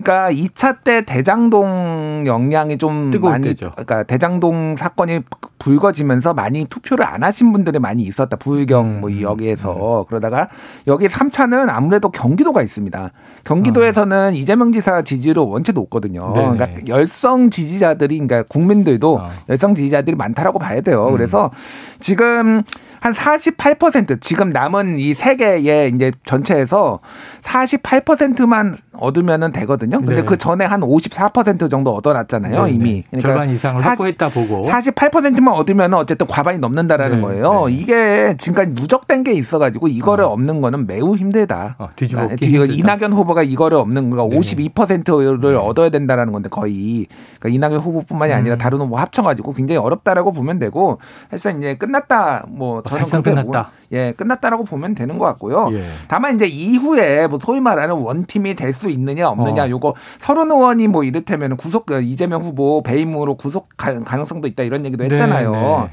그러니까 0.01 0.32
2차 0.32 0.84
때 0.84 1.03
대장동 1.06 2.24
영향이 2.25 2.77
좀 2.77 3.12
많이 3.22 3.50
때죠. 3.50 3.72
그러니까 3.72 4.03
대장동 4.03 4.75
사건이 4.77 5.22
불거지면서 5.60 6.34
많이 6.34 6.65
투표를 6.65 7.06
안 7.06 7.24
하신 7.24 7.51
분들이 7.51 7.79
많이 7.79 8.03
있었다. 8.03 8.38
부의경 8.38 9.01
뭐 9.01 9.10
음. 9.10 9.22
여기에서 9.22 10.01
음. 10.01 10.06
그러다가 10.08 10.50
여기 10.88 11.08
3차는 11.08 11.68
아무래도 11.70 12.10
경기도가 12.10 12.62
있습니다. 12.62 13.12
경기도에서는 13.43 14.17
어. 14.17 14.32
이재명 14.32 14.71
지사 14.71 15.02
지지율이 15.02 15.39
원체 15.39 15.71
높거든요. 15.71 16.34
네네. 16.34 16.58
그러니까 16.58 16.88
열성 16.88 17.50
지지자들이 17.50 18.19
그러니까 18.19 18.43
국민들도 18.43 19.17
어. 19.17 19.30
열성 19.50 19.76
지지자들이 19.76 20.15
많다라고 20.15 20.60
봐야 20.60 20.82
돼요. 20.82 21.08
음. 21.08 21.12
그래서 21.12 21.52
지금 22.00 22.63
한 22.99 23.13
48% 23.13 24.21
지금 24.21 24.49
남은 24.49 24.97
이 24.97 25.13
세 25.19 25.35
개의 25.35 25.91
이제 25.93 26.12
전체에서 26.23 26.99
48%만 27.41 28.77
얻으면은 28.93 29.51
되거든요. 29.51 29.99
근데 29.99 30.15
네. 30.15 30.21
그 30.23 30.38
전에 30.38 30.65
한 30.65 30.81
54% 30.81 31.69
정도 31.69 31.93
얻어놨잖아요, 31.95 32.65
네, 32.65 32.71
이미. 32.71 32.93
네. 32.93 33.03
그러니까 33.12 33.29
절반 33.29 33.49
이상을 33.49 33.81
40, 33.81 33.89
확보했다 33.89 34.29
보고 34.29 34.67
48%만 34.69 35.53
얻으면 35.53 35.93
어쨌든 35.93 36.27
과반이 36.27 36.59
넘는다라는 36.59 37.17
네. 37.17 37.21
거예요. 37.21 37.65
네. 37.67 37.73
이게 37.73 38.35
지금까지 38.38 38.71
누적된 38.71 39.23
게 39.23 39.33
있어가지고 39.33 39.88
이거를 39.88 40.25
어. 40.25 40.29
없는 40.29 40.62
거는 40.62 40.88
매우 40.88 41.15
힘들다. 41.15 41.75
어, 41.79 41.89
뒤집어 41.95 42.27
그러니까 42.39 42.65
이낙연 42.73 43.13
후보가 43.13 43.43
이거를 43.43 43.77
없는 43.77 44.09
거가 44.09 44.23
52%를 44.23 45.55
얻어야 45.55 45.89
된다라는 45.89 46.31
건데 46.31 46.49
거의 46.49 47.07
그러니까 47.39 47.55
이낙연 47.55 47.79
후보뿐만이 47.81 48.33
아니라 48.33 48.55
음. 48.55 48.57
다른 48.57 48.79
후보 48.79 48.97
합쳐가지고 48.97 49.53
굉장히 49.53 49.77
어렵다라고 49.77 50.31
보면 50.31 50.59
되고 50.59 50.99
사실상 51.29 51.57
이제 51.57 51.75
끝났다 51.75 52.45
뭐 52.47 52.81
저는 52.89 53.06
그렇게 53.23 53.30
끝났다. 53.32 53.71
예, 53.91 54.12
끝났다라고 54.13 54.63
보면 54.65 54.95
되는 54.95 55.17
것 55.17 55.25
같고요. 55.25 55.69
예. 55.73 55.84
다만 56.08 56.36
이제 56.36 56.45
이후에 56.47 57.28
뭐 57.28 57.39
소위 57.43 57.60
말하는 57.60 57.95
원팀이 57.95 58.56
될 58.56 58.73
수 58.73 58.89
있느냐 58.89 59.30
없느냐 59.30 59.65
어. 59.65 59.69
요거 59.69 59.95
서른 60.19 60.52
의원이 60.52 60.88
뭐 60.88 61.04
이를테면 61.04 61.58
구속 61.58 61.86
그 61.88 62.02
이재명 62.02 62.41
후보 62.43 62.84
배임으로 62.84 63.36
구속 63.36 63.69
가능성도 63.78 64.47
있다 64.47 64.63
이런 64.63 64.86
얘기도 64.86 65.04
네, 65.04 65.10
했잖아요. 65.12 65.52
네, 65.52 65.60
네. 65.60 65.89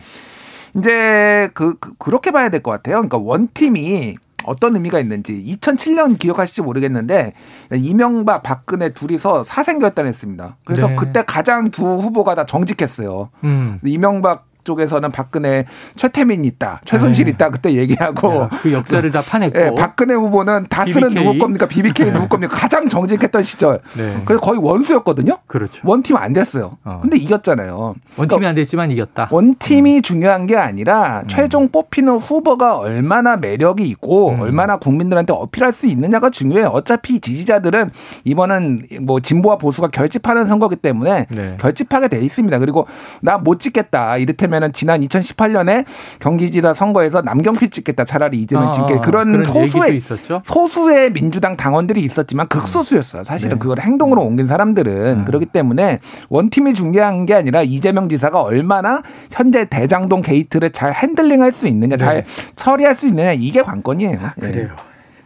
이제 0.78 1.50
그, 1.54 1.74
그 1.78 1.94
그렇게 1.98 2.30
봐야 2.30 2.48
될 2.50 2.61
것 2.62 2.70
같아요. 2.70 2.96
그러니까 2.96 3.16
원팀이 3.18 4.16
어떤 4.44 4.74
의미가 4.76 5.00
있는지 5.00 5.42
2007년 5.61 6.18
기억하실지 6.18 6.62
모르겠는데 6.62 7.32
이명박 7.72 8.42
박근혜 8.42 8.92
둘이서 8.92 9.42
사생결단했습니다. 9.44 10.56
그래서 10.64 10.87
네. 10.88 10.96
그때 10.96 11.24
가장 11.26 11.70
두 11.70 11.85
후보가 11.85 12.35
다 12.35 12.44
정직했어요. 12.46 13.30
음. 13.44 13.80
이명박 13.85 14.45
쪽에서는 14.66 15.11
박근혜 15.12 15.64
최태민 15.94 16.44
있다, 16.44 16.83
최순실 16.85 17.24
네. 17.24 17.31
있다 17.31 17.48
그때 17.50 17.72
얘기하고 17.72 18.35
야, 18.35 18.50
그 18.61 18.72
역사를 18.72 19.09
다 19.11 19.22
파냈고 19.22 19.59
네, 19.59 19.74
박근혜 19.74 20.12
후보는 20.14 20.66
다스는 20.68 21.14
누구 21.14 21.38
겁니까? 21.38 21.66
BBK 21.66 22.07
네. 22.07 22.12
누구 22.14 22.29
겁니까? 22.29 22.55
가장 22.55 22.88
정직했던 22.88 23.42
시절. 23.42 23.81
네. 23.96 24.20
그래서 24.26 24.40
거의 24.42 24.61
원수였거든요. 24.61 25.38
그렇죠. 25.46 25.81
원팀 25.85 26.16
안 26.16 26.33
됐어요. 26.35 26.76
어. 26.85 26.98
근데 27.00 27.16
이겼잖아요. 27.16 27.94
원팀이 28.16 28.26
그러니까 28.26 28.48
안 28.48 28.55
됐지만 28.57 28.90
이겼다. 28.90 29.29
원팀이 29.31 29.96
음. 29.98 30.02
중요한 30.02 30.46
게 30.46 30.57
아니라 30.57 31.20
음. 31.22 31.29
최종 31.29 31.68
뽑히는 31.70 32.16
후보가 32.16 32.76
얼마나 32.76 33.37
매력이 33.37 33.85
있고 33.85 34.31
음. 34.33 34.40
얼마나 34.40 34.76
국민들한테 34.76 35.33
어필할 35.33 35.72
수 35.72 35.87
있느냐가 35.87 36.29
중요해요. 36.31 36.68
어차피 36.68 37.20
지지자들은 37.20 37.90
이번은 38.24 38.88
뭐 39.02 39.20
진보와 39.20 39.57
보수가 39.57 39.88
결집하는 39.88 40.44
선거기 40.44 40.76
때문에 40.76 41.26
네. 41.31 41.57
결집하게 41.61 42.09
돼 42.09 42.20
있습니다. 42.20 42.59
그리고 42.59 42.87
나 43.22 43.37
못 43.46 43.61
찍겠다. 43.61 44.16
이를테면 44.16 44.55
왜냐면은 44.56 44.72
지난 44.72 45.00
2018년에 45.02 45.84
경기지사 46.18 46.74
선거에서 46.74 47.20
남경필 47.22 47.70
찍겠다 47.70 48.04
차라리 48.04 48.40
이재명 48.40 48.68
아, 48.68 48.72
찍게 48.72 49.00
그런, 49.00 49.42
그런 49.42 49.44
소수의 49.44 50.00
소수의 50.44 51.12
민주당 51.12 51.56
당원들이 51.56 52.02
있었지만 52.02 52.48
극소수였어요. 52.48 53.24
사실은 53.24 53.56
네. 53.56 53.58
그걸 53.58 53.80
행동으로 53.80 54.22
옮긴 54.22 54.46
사람들은 54.46 55.20
음. 55.20 55.24
그렇기 55.24 55.46
때문에 55.46 56.00
원팀이 56.28 56.74
중요한 56.74 57.26
게 57.26 57.34
아니라 57.34 57.62
이재명 57.62 58.08
지사가 58.08 58.40
얼마나 58.40 59.02
현재 59.30 59.66
대장동 59.66 60.22
게이트를 60.22 60.70
잘 60.70 60.94
핸들링할 60.94 61.52
수 61.52 61.68
있느냐, 61.68 61.96
네. 61.96 61.96
잘 61.96 62.24
처리할 62.56 62.94
수 62.94 63.06
있느냐 63.08 63.32
이게 63.32 63.62
관건이에요. 63.62 64.18
아, 64.22 64.32
그래요. 64.38 64.68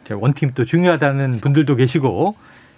네. 0.04 0.14
원팀 0.14 0.52
또 0.56 0.64
중요하다는 0.64 1.38
분들도 1.40 1.76
계시고 1.76 2.34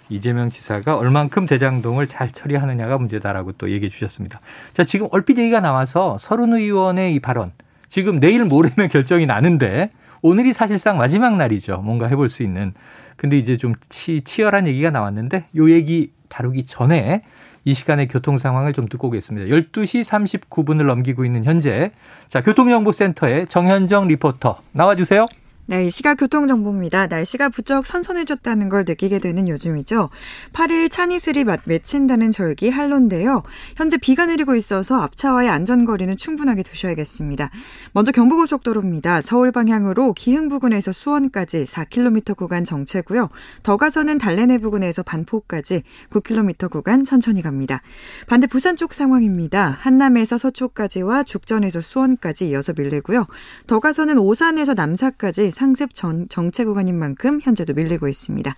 이재명 0.09 0.49
지사가 0.49 0.97
얼만큼 0.97 1.45
대장동을 1.45 2.07
잘 2.07 2.31
처리하느냐가 2.31 2.97
문제다라고 2.97 3.53
또 3.53 3.69
얘기해 3.71 3.89
주셨습니다. 3.89 4.39
자, 4.73 4.83
지금 4.83 5.07
얼핏 5.11 5.37
얘기가 5.37 5.59
나와서 5.59 6.17
서른 6.19 6.53
의원의 6.53 7.15
이 7.15 7.19
발언. 7.19 7.51
지금 7.89 8.19
내일 8.19 8.45
모레면 8.45 8.89
결정이 8.91 9.25
나는데 9.25 9.91
오늘이 10.21 10.53
사실상 10.53 10.97
마지막 10.97 11.35
날이죠. 11.35 11.77
뭔가 11.77 12.07
해볼 12.07 12.29
수 12.29 12.43
있는. 12.43 12.73
근데 13.17 13.37
이제 13.37 13.57
좀 13.57 13.75
치, 13.89 14.21
치열한 14.21 14.67
얘기가 14.67 14.89
나왔는데 14.89 15.45
요 15.57 15.69
얘기 15.69 16.11
다루기 16.29 16.65
전에 16.65 17.23
이 17.65 17.73
시간의 17.73 18.07
교통 18.07 18.37
상황을 18.37 18.73
좀 18.73 18.87
듣고 18.87 19.07
오겠습니다. 19.07 19.55
12시 19.55 20.03
39분을 20.49 20.85
넘기고 20.85 21.23
있는 21.23 21.43
현재. 21.43 21.91
자, 22.29 22.41
교통정보센터의 22.41 23.47
정현정 23.47 24.07
리포터 24.07 24.59
나와주세요. 24.71 25.25
네, 25.65 25.85
이 25.85 25.89
시각 25.89 26.15
교통정보입니다. 26.15 27.07
날씨가 27.07 27.47
부쩍 27.47 27.85
선선해졌다는 27.85 28.67
걸 28.67 28.83
느끼게 28.85 29.19
되는 29.19 29.47
요즘이죠. 29.47 30.09
8일 30.51 30.91
차니슬이 30.91 31.45
맺힌다는 31.63 32.33
절기 32.33 32.69
한로인데요. 32.69 33.43
현재 33.77 33.95
비가 33.95 34.25
내리고 34.25 34.55
있어서 34.55 35.01
앞차와의 35.01 35.47
안전거리는 35.47 36.17
충분하게 36.17 36.63
두셔야겠습니다. 36.63 37.49
먼저 37.93 38.11
경부고속도로입니다. 38.11 39.21
서울 39.21 39.53
방향으로 39.53 40.11
기흥 40.11 40.49
부근에서 40.49 40.91
수원까지 40.91 41.63
4km 41.63 42.35
구간 42.35 42.65
정체고요. 42.65 43.29
더 43.63 43.77
가서는 43.77 44.17
달래내 44.17 44.57
부근에서 44.57 45.01
반포까지 45.01 45.83
9km 46.09 46.69
구간 46.71 47.05
천천히 47.05 47.41
갑니다. 47.41 47.81
반대 48.27 48.47
부산 48.47 48.75
쪽 48.75 48.93
상황입니다. 48.93 49.77
한남에서 49.79 50.37
서초까지와 50.37 51.23
죽전에서 51.23 51.79
수원까지 51.79 52.49
이어서 52.49 52.73
밀리고요. 52.75 53.27
더 53.65 53.79
가서는 53.79 54.17
오산에서 54.17 54.73
남사까지 54.73 55.52
상습 55.53 55.93
전, 55.93 56.27
정체 56.29 56.65
구간인 56.65 56.97
만큼 56.97 57.39
현재도 57.41 57.73
밀리고 57.73 58.07
있습니다. 58.07 58.55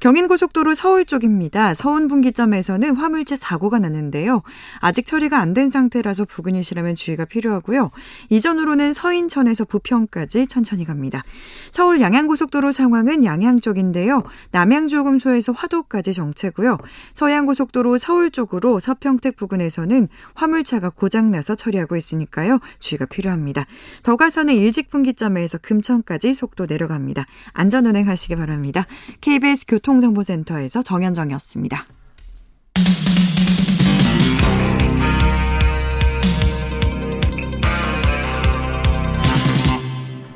경인고속도로 0.00 0.74
서울 0.74 1.04
쪽입니다. 1.04 1.74
서운 1.74 2.08
분기점에서는 2.08 2.96
화물차 2.96 3.36
사고가 3.36 3.78
났는데요. 3.78 4.42
아직 4.80 5.04
처리가 5.06 5.38
안 5.38 5.50
된 5.54 5.68
상태라서 5.68 6.26
부근이시라면 6.26 6.94
주의가 6.94 7.24
필요하고요. 7.24 7.90
이전으로는 8.28 8.92
서인천에서 8.92 9.64
부평까지 9.64 10.46
천천히 10.46 10.84
갑니다. 10.84 11.24
서울 11.72 12.00
양양고속도로 12.00 12.70
상황은 12.70 13.24
양양 13.24 13.60
쪽인데요. 13.60 14.22
남양주금소에서 14.52 15.52
화도까지 15.52 16.12
정체고요. 16.12 16.78
서양고속도로 17.14 17.98
서울 17.98 18.30
쪽으로 18.30 18.78
서평택 18.78 19.36
부근에서는 19.36 20.06
화물차가 20.34 20.90
고장나서 20.90 21.56
처리하고 21.56 21.96
있으니까요. 21.96 22.60
주의가 22.78 23.06
필요합니다. 23.06 23.66
더 24.04 24.16
가서는 24.16 24.54
일직 24.54 24.88
분기점에서 24.88 25.58
금천까지 25.58 26.29
속도 26.34 26.66
내려갑니다. 26.66 27.26
안전 27.52 27.86
운행 27.86 28.08
하시기 28.08 28.36
바랍니다. 28.36 28.86
KBS 29.20 29.66
교통정보센터에서 29.66 30.82
정현정이었습니다. 30.82 31.86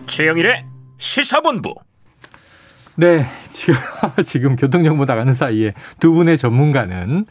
최영일의 0.06 0.64
시사본부. 0.98 1.74
네, 2.96 3.26
지금, 3.50 3.74
지금 4.24 4.56
교통정보 4.56 5.04
나가는 5.04 5.34
사이에 5.34 5.72
두 5.98 6.12
분의 6.12 6.38
전문가는 6.38 7.26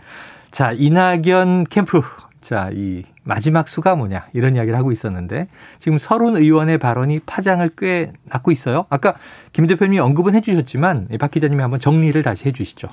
자, 0.52 0.72
이낙연 0.72 1.66
캠프. 1.70 2.02
자, 2.42 2.70
이 2.74 3.04
마지막 3.24 3.68
수가 3.68 3.96
뭐냐 3.96 4.28
이런 4.34 4.56
이야기를 4.56 4.78
하고 4.78 4.92
있었는데 4.92 5.48
지금 5.80 5.98
서른 6.00 6.36
의원의 6.36 6.78
발언이 6.78 7.22
파장을 7.26 7.70
꽤 7.78 8.12
낳고 8.26 8.52
있어요. 8.52 8.86
아까 8.90 9.16
김 9.54 9.68
대표님이 9.68 10.00
언급은 10.00 10.36
해주셨지만 10.36 11.08
박 11.20 11.32
기자님이 11.32 11.62
한번 11.62 11.80
정리를 11.80 12.22
다시 12.22 12.46
해주시죠. 12.48 12.88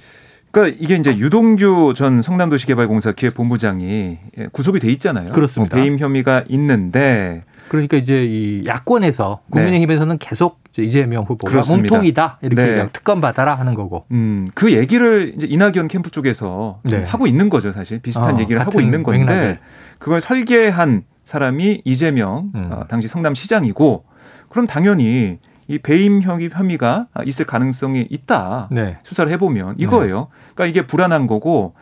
그러니까 0.51 0.77
이게 0.81 0.97
이제 0.97 1.17
유동규 1.17 1.95
전 1.97 2.23
성남도시개발공사 2.23 3.13
기획본부장이 3.13 4.19
구속이 4.53 4.81
돼 4.81 4.91
있잖아요. 4.93 5.33
그렇습니다. 5.33 5.77
뭐 5.77 5.83
배임 5.83 5.99
혐의가 5.99 6.45
있는데 6.49 7.45
그러니까 7.71 7.97
이제 7.97 8.25
이 8.25 8.67
야권에서 8.67 9.43
국민의힘에서는 9.51 10.19
네. 10.19 10.27
계속 10.27 10.59
이재명 10.77 11.23
후보가 11.23 11.53
그렇습니다. 11.53 11.95
몸통이다 11.95 12.39
이렇게 12.43 12.63
네. 12.63 12.87
특검 12.93 13.21
받아라 13.21 13.55
하는 13.55 13.75
거고. 13.75 14.07
음, 14.11 14.49
그 14.55 14.73
얘기를 14.73 15.33
이제 15.37 15.47
이낙연 15.49 15.87
캠프 15.87 16.11
쪽에서 16.11 16.81
네. 16.83 17.05
하고 17.05 17.29
있는 17.29 17.49
거죠, 17.49 17.71
사실 17.71 18.01
비슷한 18.01 18.35
어, 18.35 18.41
얘기를 18.41 18.61
하고 18.61 18.81
있는 18.81 19.05
건데 19.05 19.25
맥락을. 19.25 19.59
그걸 20.01 20.21
설계한 20.21 21.05
사람이 21.25 21.83
이재명 21.85 22.51
음. 22.57 22.71
어, 22.73 22.87
당시 22.89 23.07
성남시장이고 23.07 24.05
그럼 24.49 24.67
당연히 24.67 25.39
이 25.69 25.79
배임 25.79 26.23
혐의가 26.23 27.07
있을 27.25 27.47
가능성이 27.47 28.05
있다. 28.11 28.67
네. 28.73 28.97
수사를 29.05 29.31
해보면 29.31 29.77
이거예요. 29.79 30.19
네. 30.19 30.53
그러니까 30.57 30.67
이게 30.67 30.87
불안한 30.89 31.29
거고 31.29 31.75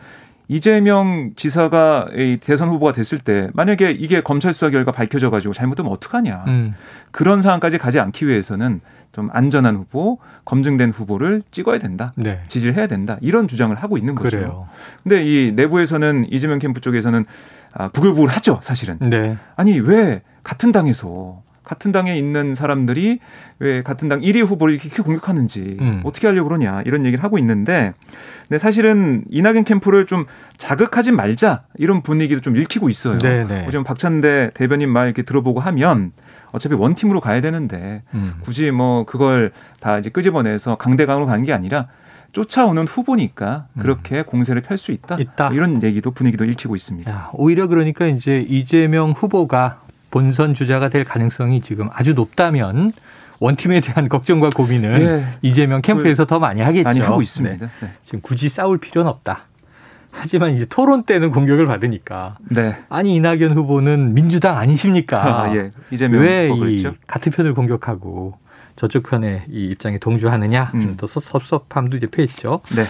이재명 0.49 1.33
지사가 1.37 2.09
대선 2.41 2.69
후보가 2.71 2.93
됐을 2.93 3.19
때 3.19 3.51
만약에 3.53 3.91
이게 3.91 4.23
검찰 4.23 4.55
수사 4.55 4.71
결과 4.71 4.93
밝혀져 4.93 5.31
가지고 5.31 5.53
잘못되면 5.53 5.93
어떡하냐. 5.93 6.45
음. 6.47 6.75
그런 7.11 7.43
상황까지 7.43 7.79
가지 7.79 8.01
않기 8.01 8.27
위해서는 8.27 8.81
좀 9.13 9.29
안전한 9.33 9.77
후보, 9.77 10.19
검증된 10.45 10.91
후보를 10.91 11.43
찍어야 11.51 11.79
된다. 11.79 12.13
네. 12.17 12.41
지지를 12.49 12.77
해야 12.77 12.87
된다. 12.87 13.19
이런 13.21 13.47
주장을 13.49 13.75
하고 13.77 13.99
있는 13.99 14.15
거죠. 14.15 14.37
그래요. 14.39 14.69
근데 15.03 15.25
이 15.25 15.53
내부에서는 15.53 16.27
이재명 16.31 16.59
캠프 16.59 16.81
쪽에서는 16.81 17.25
아, 17.75 17.89
부글부글 17.89 18.29
하죠, 18.31 18.61
사실은. 18.63 18.99
네. 19.01 19.37
아니, 19.57 19.79
왜 19.79 20.23
같은 20.43 20.73
당에서 20.73 21.43
같은 21.69 21.93
당에 21.93 22.17
있는 22.17 22.55
사람들이 22.55 23.21
왜 23.59 23.83
같은 23.83 24.09
당 24.09 24.21
1위 24.21 24.45
후보를 24.45 24.75
이렇게 24.75 25.03
공격하는지 25.03 25.77
음. 25.81 26.01
어떻게 26.05 26.27
하려고 26.27 26.49
그러냐 26.49 26.83
이런 26.87 27.05
얘기를 27.05 27.23
하고 27.23 27.39
있는데 27.39 27.93
근데 28.49 28.59
사실은 28.59 29.25
이낙연 29.29 29.65
캠프를 29.65 30.07
좀 30.07 30.25
자극하지 30.57 31.13
말자 31.13 31.63
이런 31.77 32.03
분위기도 32.03 32.41
좀 32.41 32.57
읽히고 32.57 32.89
있어요. 32.89 33.19
네네. 33.19 33.65
요즘 33.67 33.85
박찬대 33.85 34.53
대변인 34.55 34.89
말 34.89 35.07
이렇게 35.07 35.23
들어보고 35.23 35.61
하면 35.61 36.13
어차피 36.53 36.75
원팀으로 36.75 37.21
가야 37.21 37.43
되는데 37.43 38.03
음. 38.15 38.35
굳이 38.41 38.71
뭐 38.71 39.05
그걸 39.05 39.53
다 39.81 39.99
이제 39.99 40.09
끄집어내서 40.09 40.77
강대강으로 40.77 41.27
가는 41.27 41.45
게 41.45 41.53
아니라 41.53 41.89
쫓아오는 42.33 42.87
후보니까 42.87 43.67
음. 43.75 43.83
그렇게 43.83 44.21
음. 44.21 44.25
공세를 44.25 44.63
펼 44.63 44.79
수 44.79 44.93
있다. 44.93 45.17
있다. 45.19 45.51
이런 45.53 45.83
얘기도 45.83 46.13
분위기도 46.13 46.45
읽히고 46.45 46.77
있습니다. 46.77 47.11
야, 47.13 47.31
오히려 47.35 47.67
그러니까 47.67 48.07
이제 48.07 48.41
이재명 48.49 49.11
후보가 49.11 49.81
본선 50.11 50.55
주자가 50.55 50.89
될 50.89 51.05
가능성이 51.05 51.61
지금 51.61 51.89
아주 51.93 52.15
높다면 52.15 52.93
원팀에 53.41 53.81
대한 53.81 54.09
걱정과 54.11 54.51
고민을 54.51 55.05
네. 55.05 55.25
이재명 55.43 55.83
캠프에서 55.83 56.25
더 56.25 56.39
많이 56.39 56.61
하겠죠. 56.61 56.85
많이 56.85 57.01
하고 57.01 57.23
있습니다. 57.23 57.67
네. 57.67 57.73
네. 57.81 57.93
지금 58.05 58.21
굳이 58.21 58.49
싸울 58.49 58.79
필요는 58.79 59.11
없다. 59.11 59.45
하지만 60.11 60.53
이제 60.55 60.65
토론 60.65 61.05
때는 61.05 61.31
공격을 61.31 61.67
받으니까. 61.67 62.39
네. 62.51 62.79
아니 62.89 63.15
이낙연 63.17 63.53
후보는 63.53 64.15
민주당 64.15 64.57
아니십니까? 64.57 65.43
아, 65.43 65.55
예. 65.55 65.71
이재명 65.91 66.23
왜이 66.23 66.85
같은 67.07 67.31
편을 67.31 67.55
공격하고 67.55 68.39
저쪽 68.77 69.05
편의 69.11 69.43
이 69.51 69.67
입장에 69.67 69.99
동조하느냐? 69.99 70.71
음. 70.75 70.95
또 70.99 71.07
섭섭함도 71.07 71.97
이제 71.97 72.07
표했죠. 72.07 72.61
네. 72.75 72.85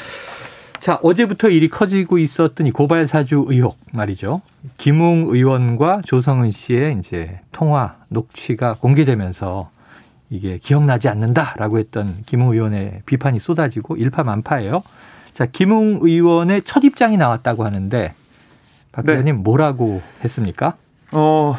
자, 0.80 0.98
어제부터 1.02 1.50
일이 1.50 1.68
커지고 1.68 2.18
있었던 2.18 2.66
이 2.66 2.70
고발 2.70 3.06
사주 3.06 3.46
의혹 3.48 3.78
말이죠. 3.92 4.42
김웅 4.76 5.26
의원과 5.28 6.02
조성은 6.04 6.50
씨의 6.50 6.96
이제 6.98 7.40
통화 7.52 7.96
녹취가 8.08 8.74
공개되면서 8.74 9.70
이게 10.30 10.58
기억나지 10.58 11.08
않는다라고 11.08 11.78
했던 11.78 12.16
김웅 12.26 12.52
의원의 12.52 13.02
비판이 13.06 13.38
쏟아지고 13.38 13.96
일파만파예요. 13.96 14.82
자, 15.32 15.46
김웅 15.46 16.00
의원의 16.02 16.62
첫 16.64 16.84
입장이 16.84 17.16
나왔다고 17.16 17.64
하는데 17.64 18.14
박 18.92 19.06
네. 19.06 19.22
네. 19.22 19.32
뭐라고 19.32 20.00
했습니까? 20.24 20.74
어, 21.12 21.56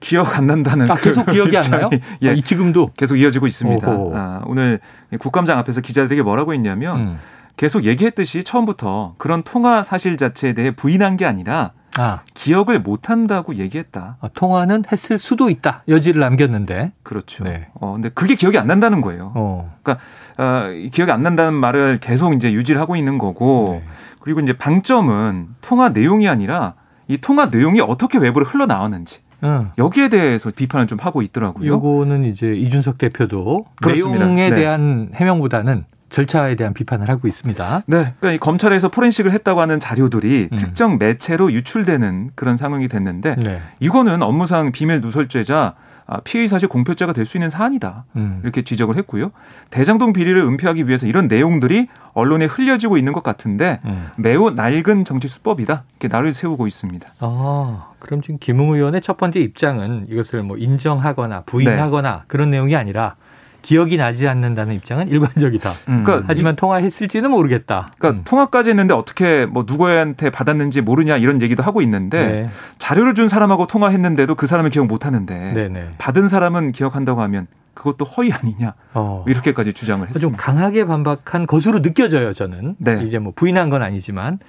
기억 0.00 0.36
안 0.36 0.46
난다는 0.46 0.90
아, 0.90 0.94
계속 0.96 1.26
기억이 1.26 1.56
안 1.56 1.62
나요? 1.70 1.90
예, 2.22 2.30
아, 2.30 2.36
지금도 2.44 2.90
계속 2.96 3.16
이어지고 3.16 3.46
있습니다. 3.46 3.86
아, 3.88 4.42
오늘 4.46 4.80
국감장 5.18 5.58
앞에서 5.58 5.80
기자들에게 5.80 6.22
뭐라고 6.22 6.52
했냐면 6.52 7.00
음. 7.00 7.18
계속 7.64 7.84
얘기했듯이 7.84 8.44
처음부터 8.44 9.14
그런 9.16 9.42
통화 9.42 9.82
사실 9.82 10.18
자체에 10.18 10.52
대해 10.52 10.70
부인한 10.70 11.16
게 11.16 11.24
아니라 11.24 11.72
아. 11.96 12.20
기억을 12.34 12.78
못 12.78 13.08
한다고 13.08 13.54
얘기했다. 13.54 14.18
아, 14.20 14.28
통화는 14.34 14.82
했을 14.92 15.18
수도 15.18 15.48
있다. 15.48 15.82
여지를 15.88 16.20
남겼는데. 16.20 16.92
그렇죠. 17.02 17.42
네. 17.44 17.68
어, 17.80 17.94
근데 17.94 18.10
그게 18.10 18.34
기억이 18.34 18.58
안 18.58 18.66
난다는 18.66 19.00
거예요. 19.00 19.32
어. 19.34 19.74
그러니까 19.82 20.04
어, 20.36 20.68
기억이 20.92 21.10
안 21.10 21.22
난다는 21.22 21.54
말을 21.54 22.00
계속 22.00 22.34
이제 22.34 22.52
유지를 22.52 22.78
하고 22.78 22.96
있는 22.96 23.16
거고 23.16 23.80
네. 23.82 23.90
그리고 24.20 24.40
이제 24.40 24.52
방점은 24.52 25.48
통화 25.62 25.88
내용이 25.88 26.28
아니라 26.28 26.74
이 27.08 27.16
통화 27.16 27.46
내용이 27.46 27.80
어떻게 27.80 28.18
외부로 28.18 28.44
흘러나왔는지. 28.44 29.20
응. 29.42 29.70
여기에 29.78 30.10
대해서 30.10 30.50
비판을 30.54 30.86
좀 30.86 30.98
하고 31.00 31.22
있더라고요. 31.22 31.66
요거는 31.66 32.24
이제 32.24 32.54
이준석 32.54 32.98
대표도 32.98 33.64
그렇습니다. 33.76 34.18
내용에 34.18 34.50
네. 34.50 34.56
대한 34.56 35.12
해명보다는 35.14 35.86
절차에 36.14 36.54
대한 36.54 36.72
비판을 36.74 37.08
하고 37.08 37.26
있습니다. 37.26 37.82
네. 37.86 38.14
그러니까 38.20 38.44
검찰에서 38.44 38.88
포렌식을 38.88 39.32
했다고 39.32 39.60
하는 39.60 39.80
자료들이 39.80 40.48
음. 40.52 40.56
특정 40.56 40.96
매체로 40.98 41.50
유출되는 41.52 42.30
그런 42.36 42.56
상황이 42.56 42.86
됐는데 42.86 43.34
네. 43.36 43.60
이거는 43.80 44.22
업무상 44.22 44.70
비밀 44.70 45.00
누설죄자 45.00 45.74
아, 46.06 46.20
피의 46.20 46.48
사실 46.48 46.68
공표죄가 46.68 47.14
될 47.14 47.24
수 47.24 47.38
있는 47.38 47.48
사안이다. 47.48 48.04
음. 48.16 48.40
이렇게 48.42 48.60
지적을 48.60 48.96
했고요. 48.98 49.32
대장동 49.70 50.12
비리를 50.12 50.38
은폐하기 50.38 50.86
위해서 50.86 51.06
이런 51.06 51.28
내용들이 51.28 51.88
언론에 52.12 52.44
흘려지고 52.44 52.98
있는 52.98 53.14
것 53.14 53.22
같은데 53.22 53.80
음. 53.86 54.08
매우 54.16 54.50
낡은 54.50 55.04
정치 55.04 55.26
수법이다. 55.28 55.84
이렇게 55.98 56.14
나를 56.14 56.32
세우고 56.32 56.66
있습니다. 56.66 57.08
아, 57.20 57.88
그럼 57.98 58.20
지금 58.20 58.36
김웅 58.38 58.72
의원의 58.72 59.00
첫 59.00 59.16
번째 59.16 59.40
입장은 59.40 60.06
이것을 60.10 60.42
뭐 60.42 60.58
인정하거나 60.58 61.44
부인하거나 61.46 62.12
네. 62.16 62.22
그런 62.28 62.50
내용이 62.50 62.76
아니라 62.76 63.16
기억이 63.64 63.96
나지 63.96 64.28
않는다는 64.28 64.74
입장은 64.74 65.08
일관적이다. 65.08 65.70
음. 65.88 66.04
그러니까 66.04 66.26
하지만 66.28 66.54
통화했을지는 66.54 67.30
모르겠다. 67.30 67.92
그러니까 67.96 68.20
음. 68.20 68.24
통화까지 68.24 68.68
했는데 68.68 68.92
어떻게 68.92 69.46
뭐 69.46 69.64
누구한테 69.66 70.28
받았는지 70.28 70.82
모르냐 70.82 71.16
이런 71.16 71.40
얘기도 71.40 71.62
하고 71.62 71.80
있는데 71.80 72.26
네. 72.26 72.48
자료를 72.76 73.14
준 73.14 73.26
사람하고 73.26 73.66
통화했는데도 73.66 74.34
그 74.34 74.46
사람은 74.46 74.68
기억 74.68 74.86
못 74.86 75.06
하는데 75.06 75.54
네네. 75.54 75.92
받은 75.96 76.28
사람은 76.28 76.72
기억한다고 76.72 77.22
하면 77.22 77.46
그것도 77.72 78.04
허위 78.04 78.32
아니냐 78.32 78.74
어. 78.92 79.24
이렇게까지 79.26 79.72
주장을 79.72 80.06
했습니다. 80.06 80.20
좀 80.20 80.36
강하게 80.36 80.84
반박한 80.84 81.46
것으로 81.46 81.80
느껴져요 81.80 82.34
저는. 82.34 82.76
네. 82.78 83.02
이제 83.04 83.18
뭐 83.18 83.32
부인한 83.34 83.70
건 83.70 83.80
아니지만 83.80 84.40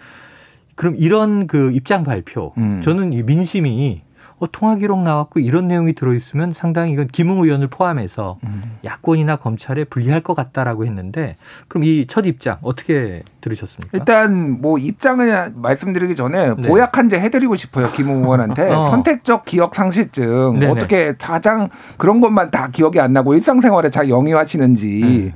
그럼 0.75 0.95
이런 0.97 1.47
그 1.47 1.71
입장 1.71 2.04
발표 2.04 2.54
음. 2.58 2.82
저는 2.84 3.13
이 3.13 3.23
민심이 3.23 4.04
어, 4.37 4.51
통화 4.51 4.75
기록 4.75 5.01
나왔고 5.01 5.39
이런 5.39 5.69
내용이 5.69 5.93
들어있으면 5.93 6.51
상당히 6.53 6.91
이건 6.91 7.07
김웅 7.07 7.43
의원을 7.43 7.67
포함해서 7.67 8.37
음. 8.43 8.77
야권이나 8.83 9.37
검찰에 9.37 9.85
불리할 9.85 10.21
것 10.21 10.33
같다라고 10.33 10.85
했는데 10.85 11.37
그럼 11.69 11.85
이 11.85 12.05
첫 12.07 12.25
입장 12.25 12.57
어떻게 12.61 13.23
들으셨습니까? 13.41 13.97
일단 13.97 14.61
뭐 14.61 14.77
입장을 14.77 15.53
말씀드리기 15.55 16.15
전에 16.15 16.53
네. 16.55 16.67
모약한제 16.67 17.19
해드리고 17.19 17.55
싶어요 17.55 17.91
김웅 17.91 18.23
의원한테 18.23 18.69
어. 18.71 18.89
선택적 18.89 19.45
기억 19.45 19.73
상실증 19.73 20.59
네네. 20.59 20.71
어떻게 20.71 21.15
가장 21.17 21.69
그런 21.97 22.19
것만 22.19 22.51
다 22.51 22.69
기억이 22.71 22.99
안 22.99 23.13
나고 23.13 23.33
일상생활에 23.35 23.89
잘 23.89 24.09
영위하시는지 24.09 25.03
음. 25.03 25.33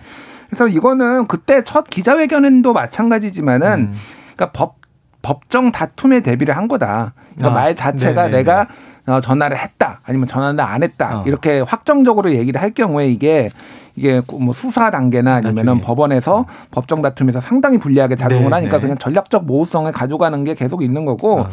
그래서 0.48 0.68
이거는 0.68 1.28
그때 1.28 1.64
첫 1.64 1.90
기자회견도 1.90 2.74
마찬가지지만은 2.74 3.72
음. 3.72 3.94
그러니까 4.36 4.52
법 4.52 4.80
법정 5.22 5.72
다툼에 5.72 6.22
대비를 6.22 6.56
한 6.56 6.68
거다. 6.68 7.14
그러니까 7.36 7.48
아, 7.48 7.62
말 7.64 7.76
자체가 7.76 8.24
네네. 8.24 8.38
내가 8.38 8.68
어, 9.10 9.20
전화를 9.22 9.58
했다 9.58 10.02
아니면 10.04 10.28
전화를 10.28 10.62
안 10.62 10.84
했다 10.84 11.20
어. 11.20 11.24
이렇게 11.26 11.62
확정적으로 11.62 12.34
얘기를 12.34 12.62
할 12.62 12.72
경우에 12.72 13.08
이게 13.08 13.50
이게 13.96 14.22
뭐 14.32 14.54
수사 14.54 14.92
단계나 14.92 15.36
아니면은. 15.36 15.82
법원에서 15.82 16.46
법정 16.72 17.02
다툼에서 17.02 17.42
상당히 17.42 17.78
불리하게 17.78 18.16
작용을 18.16 18.46
네, 18.46 18.56
하니까 18.56 18.78
네. 18.78 18.82
그냥 18.82 18.98
전략적 18.98 19.46
모호성을 19.46 19.92
가져가는 19.92 20.44
게 20.44 20.54
계속 20.54 20.84
있는 20.84 21.06
거고 21.06 21.42
어. 21.42 21.50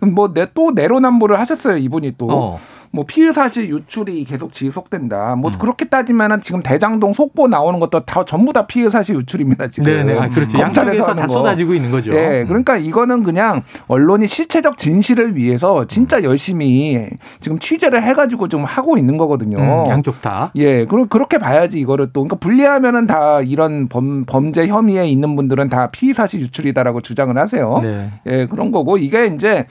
뭐또 0.00 0.72
내로남불을 0.74 1.38
하셨어요 1.38 1.76
이분이 1.76 2.14
또. 2.18 2.58
어. 2.88 2.98
뭐 2.98 3.04
피해 3.06 3.32
사실 3.32 3.68
유출이 3.68 4.24
계속 4.24 4.52
지속된다. 4.52 5.36
뭐 5.36 5.50
음. 5.50 5.58
그렇게 5.58 5.84
따지면은 5.84 6.40
지금 6.40 6.62
대장동 6.62 7.12
속보 7.12 7.48
나오는 7.48 7.78
것도 7.80 8.00
다 8.00 8.24
전부 8.24 8.52
다 8.52 8.66
피해 8.66 8.88
사실 8.90 9.16
유출입니다. 9.16 9.68
지금. 9.68 9.92
네네. 9.92 10.18
아, 10.18 10.28
그렇죠. 10.28 10.58
양쪽에서 10.58 11.14
다 11.14 11.28
쏟아지고 11.28 11.74
있는 11.74 11.90
거죠. 11.90 12.12
네. 12.12 12.44
그러니까 12.44 12.76
이거는 12.76 13.22
그냥 13.22 13.62
언론이 13.86 14.26
실체적 14.26 14.78
진실을 14.78 15.36
위해서 15.36 15.86
진짜 15.86 16.18
음. 16.18 16.24
열심히 16.24 17.06
지금 17.40 17.58
취재를 17.58 18.02
해가지고 18.02 18.48
좀 18.48 18.64
하고 18.64 18.96
있는 18.98 19.16
거거든요. 19.16 19.58
음, 19.58 19.90
양쪽 19.90 20.20
다. 20.22 20.50
예. 20.56 20.84
그럼 20.84 21.08
그렇게 21.08 21.38
봐야지 21.38 21.78
이거를 21.80 22.12
또 22.12 22.22
그러니까 22.22 22.36
분리하면은 22.36 23.06
다 23.06 23.40
이런 23.40 23.88
범, 23.88 24.24
범죄 24.24 24.66
혐의에 24.66 25.06
있는 25.06 25.36
분들은 25.36 25.68
다 25.68 25.90
피해 25.90 26.14
사실 26.14 26.40
유출이다라고 26.40 27.00
주장을 27.00 27.36
하세요. 27.36 27.80
네. 27.82 28.10
예. 28.26 28.46
그런 28.46 28.70
거고 28.70 28.98
이게 28.98 29.26
이제 29.26 29.66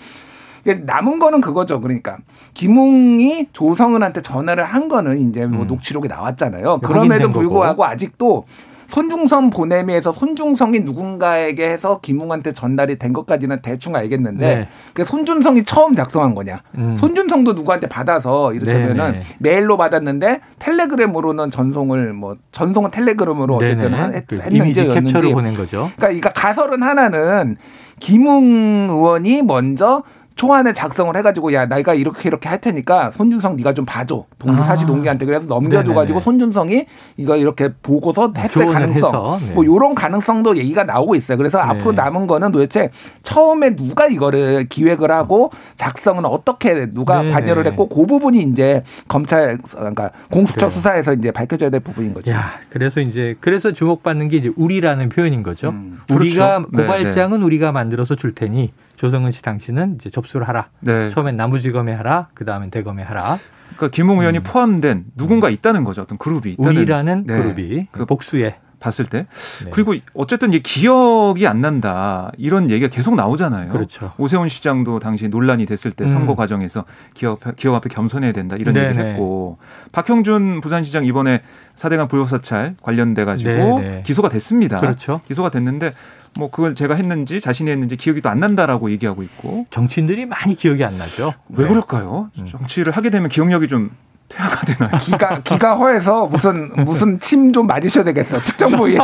남은 0.73 1.19
거는 1.19 1.41
그거죠. 1.41 1.79
그러니까 1.79 2.17
김웅이 2.53 3.47
조성은한테 3.53 4.21
전화를 4.21 4.63
한 4.63 4.87
거는 4.87 5.29
이제 5.29 5.45
뭐 5.45 5.63
음. 5.63 5.67
녹취록이 5.67 6.07
나왔잖아요. 6.07 6.79
그럼에도 6.79 7.29
불구하고 7.29 7.77
거고. 7.77 7.85
아직도 7.85 8.45
손중성 8.87 9.49
보냄에서 9.49 10.11
손중성이 10.11 10.79
누군가에게 10.79 11.69
해서 11.69 11.99
김웅한테 12.01 12.53
전달이 12.53 12.97
된 12.97 13.13
것까지는 13.13 13.61
대충 13.61 13.95
알겠는데 13.95 14.55
네. 14.55 14.67
그 14.93 15.03
손준성이 15.03 15.63
처음 15.65 15.93
작성한 15.93 16.33
거냐? 16.35 16.61
음. 16.77 16.95
손준성도 16.95 17.53
누구한테 17.53 17.87
받아서 17.87 18.53
이를테면은 18.53 19.11
네, 19.11 19.19
네. 19.19 19.25
메일로 19.39 19.77
받았는데 19.77 20.39
텔레그램으로는 20.59 21.51
전송을 21.51 22.13
뭐 22.13 22.37
전송은 22.51 22.91
텔레그램으로 22.91 23.59
네, 23.59 23.65
어쨌든 23.65 23.91
네. 23.91 24.17
했, 24.17 24.27
그 24.27 24.35
는지였는지 24.35 25.33
보낸 25.33 25.53
거죠. 25.53 25.91
그러니까, 25.97 26.07
그러니까 26.07 26.29
가설은 26.33 26.81
하나는 26.81 27.57
김웅 27.99 28.87
의원이 28.89 29.41
먼저 29.41 30.03
초안을 30.37 30.73
작성을 30.73 31.15
해가지고 31.17 31.51
야 31.53 31.65
내가 31.65 31.93
이렇게 31.93 32.29
이렇게 32.29 32.47
할 32.47 32.61
테니까 32.61 33.11
손준성 33.11 33.57
네가 33.57 33.73
좀 33.73 33.85
봐줘 33.85 34.25
동기 34.39 34.61
사시 34.61 34.83
아. 34.83 34.87
동기한테 34.87 35.25
그래서 35.25 35.47
넘겨줘가지고 35.47 36.21
손준성이 36.21 36.85
이거 37.17 37.35
이렇게 37.35 37.73
보고서 37.81 38.31
했을 38.37 38.67
가능성 38.67 39.39
네. 39.47 39.53
뭐 39.53 39.63
이런 39.63 39.95
가능성도 39.95 40.57
얘기가 40.57 40.83
나오고 40.83 41.15
있어요. 41.15 41.37
그래서 41.37 41.57
네. 41.57 41.63
앞으로 41.63 41.91
남은 41.91 42.27
거는 42.27 42.51
도대체 42.51 42.91
처음에 43.23 43.75
누가 43.75 44.07
이거를 44.07 44.67
기획을 44.69 45.11
하고 45.11 45.51
작성은 45.75 46.23
어떻게 46.25 46.85
누가 46.93 47.23
네. 47.23 47.31
관여를 47.31 47.65
했고 47.67 47.89
그 47.89 48.05
부분이 48.05 48.43
이제 48.43 48.83
검찰 49.07 49.57
그러니까 49.57 50.11
공수처 50.31 50.67
그래요. 50.67 50.69
수사에서 50.69 51.13
이제 51.13 51.31
밝혀져야 51.31 51.71
될 51.71 51.79
부분인 51.79 52.13
거죠. 52.13 52.31
야, 52.31 52.59
그래서 52.69 53.01
이제 53.01 53.35
그래서 53.39 53.73
주목받는 53.73 54.29
게 54.29 54.37
이제 54.37 54.51
우리라는 54.55 55.09
표현인 55.09 55.41
거죠. 55.41 55.69
음. 55.69 55.99
우리가 56.11 56.59
그렇죠. 56.59 56.77
네, 56.77 56.83
고발장은 56.83 57.39
네. 57.39 57.45
우리가 57.45 57.71
만들어서 57.71 58.15
줄 58.15 58.35
테니 58.35 58.71
조성은 58.97 59.31
씨 59.31 59.41
당신은 59.41 59.95
이제 59.95 60.09
접수를 60.09 60.47
하라. 60.47 60.69
네. 60.81 61.09
처음엔 61.09 61.37
남부지검에 61.37 61.93
하라. 61.93 62.27
그 62.33 62.43
다음엔 62.43 62.71
대검에 62.71 63.03
하라. 63.03 63.37
그러니까 63.75 63.89
김웅 63.89 64.19
의원이 64.19 64.39
음. 64.39 64.43
포함된 64.43 65.05
누군가 65.15 65.49
있다는 65.49 65.83
거죠. 65.83 66.01
어떤 66.01 66.17
그룹이 66.17 66.53
있다는. 66.53 66.71
우리라는 66.71 67.23
네. 67.27 67.37
그룹이 67.37 67.87
그 67.91 68.05
복수에 68.05 68.57
봤을 68.79 69.05
때 69.05 69.25
네. 69.63 69.71
그리고 69.71 69.95
어쨌든 70.13 70.53
이 70.53 70.61
기억이 70.61 71.47
안 71.47 71.61
난다 71.61 72.31
이런 72.37 72.69
얘기가 72.69 72.89
계속 72.93 73.15
나오잖아요. 73.15 73.71
그렇죠. 73.71 74.13
오세훈 74.17 74.49
시장도 74.49 74.99
당시 74.99 75.29
논란이 75.29 75.65
됐을 75.65 75.91
때 75.91 76.05
음. 76.05 76.09
선거 76.09 76.35
과정에서 76.35 76.85
기업 77.13 77.39
기업 77.55 77.75
앞에 77.75 77.89
겸손해야 77.89 78.33
된다 78.33 78.55
이런 78.55 78.75
네네. 78.75 78.87
얘기를 78.87 79.05
했고 79.05 79.57
박형준 79.91 80.61
부산시장 80.61 81.05
이번에 81.05 81.41
사대강 81.75 82.07
불법 82.07 82.29
사찰 82.29 82.75
관련돼 82.81 83.25
가지고 83.25 83.81
기소가 84.03 84.29
됐습니다. 84.29 84.79
그렇죠. 84.79 85.21
기소가 85.27 85.49
됐는데 85.49 85.93
뭐 86.37 86.49
그걸 86.49 86.75
제가 86.75 86.95
했는지 86.95 87.41
자신이 87.41 87.69
했는지 87.71 87.95
기억이 87.97 88.21
또 88.21 88.27
안 88.29 88.39
난다라고 88.41 88.91
얘기하고 88.91 89.23
있고 89.23 89.65
정치인들이 89.71 90.25
많이 90.25 90.55
기억이 90.55 90.83
안 90.83 90.97
나죠. 90.97 91.33
왜 91.49 91.63
네. 91.63 91.69
그럴까요? 91.69 92.29
음. 92.37 92.45
정치를 92.45 92.91
하게 92.91 93.09
되면 93.09 93.29
기억력이 93.29 93.67
좀 93.67 93.91
퇴화가 94.29 94.65
되나요? 94.65 94.91
기가 95.01 95.39
기가 95.41 95.75
허해서 95.75 96.27
무슨 96.27 96.69
무슨 96.85 97.19
침 97.19 97.47
좀 97.53 97.65
맞으셔야 97.65 98.03
되겠어 98.03 98.39
특정 98.39 98.69
부위에 98.71 98.97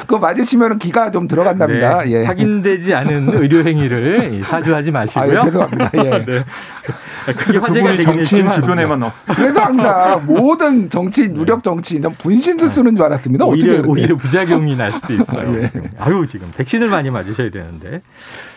그거 0.00 0.18
맞으시면 0.18 0.78
기가 0.78 1.10
좀 1.10 1.28
들어간답니다. 1.28 2.02
네, 2.04 2.10
예. 2.10 2.24
확인되지 2.24 2.92
않은 2.94 3.28
의료 3.34 3.64
행위를 3.64 4.42
사주하지 4.44 4.90
마시고요. 4.90 5.22
아유, 5.22 5.40
죄송합니다. 5.40 5.90
예. 5.94 6.02
네. 6.26 6.44
그래서 7.36 7.60
그분이 7.60 8.00
정치인 8.02 8.50
주변에만 8.50 9.02
어. 9.04 9.12
그래서 9.34 9.60
항상 9.60 10.22
모든 10.26 10.90
정치인 10.90 11.34
누력 11.34 11.62
정치인 11.62 12.02
분신술 12.18 12.72
쓰는 12.72 12.96
줄 12.96 13.04
알았습니다. 13.06 13.44
오히려 13.44 13.74
어떻게 13.74 13.88
오히려 13.88 14.16
부작용이 14.16 14.74
날 14.76 14.92
수도 14.92 15.14
있어요. 15.14 15.62
예. 15.62 15.70
아유 15.98 16.26
지금 16.28 16.50
백신을 16.56 16.88
많이 16.88 17.10
맞으셔야 17.10 17.50
되는데. 17.50 18.00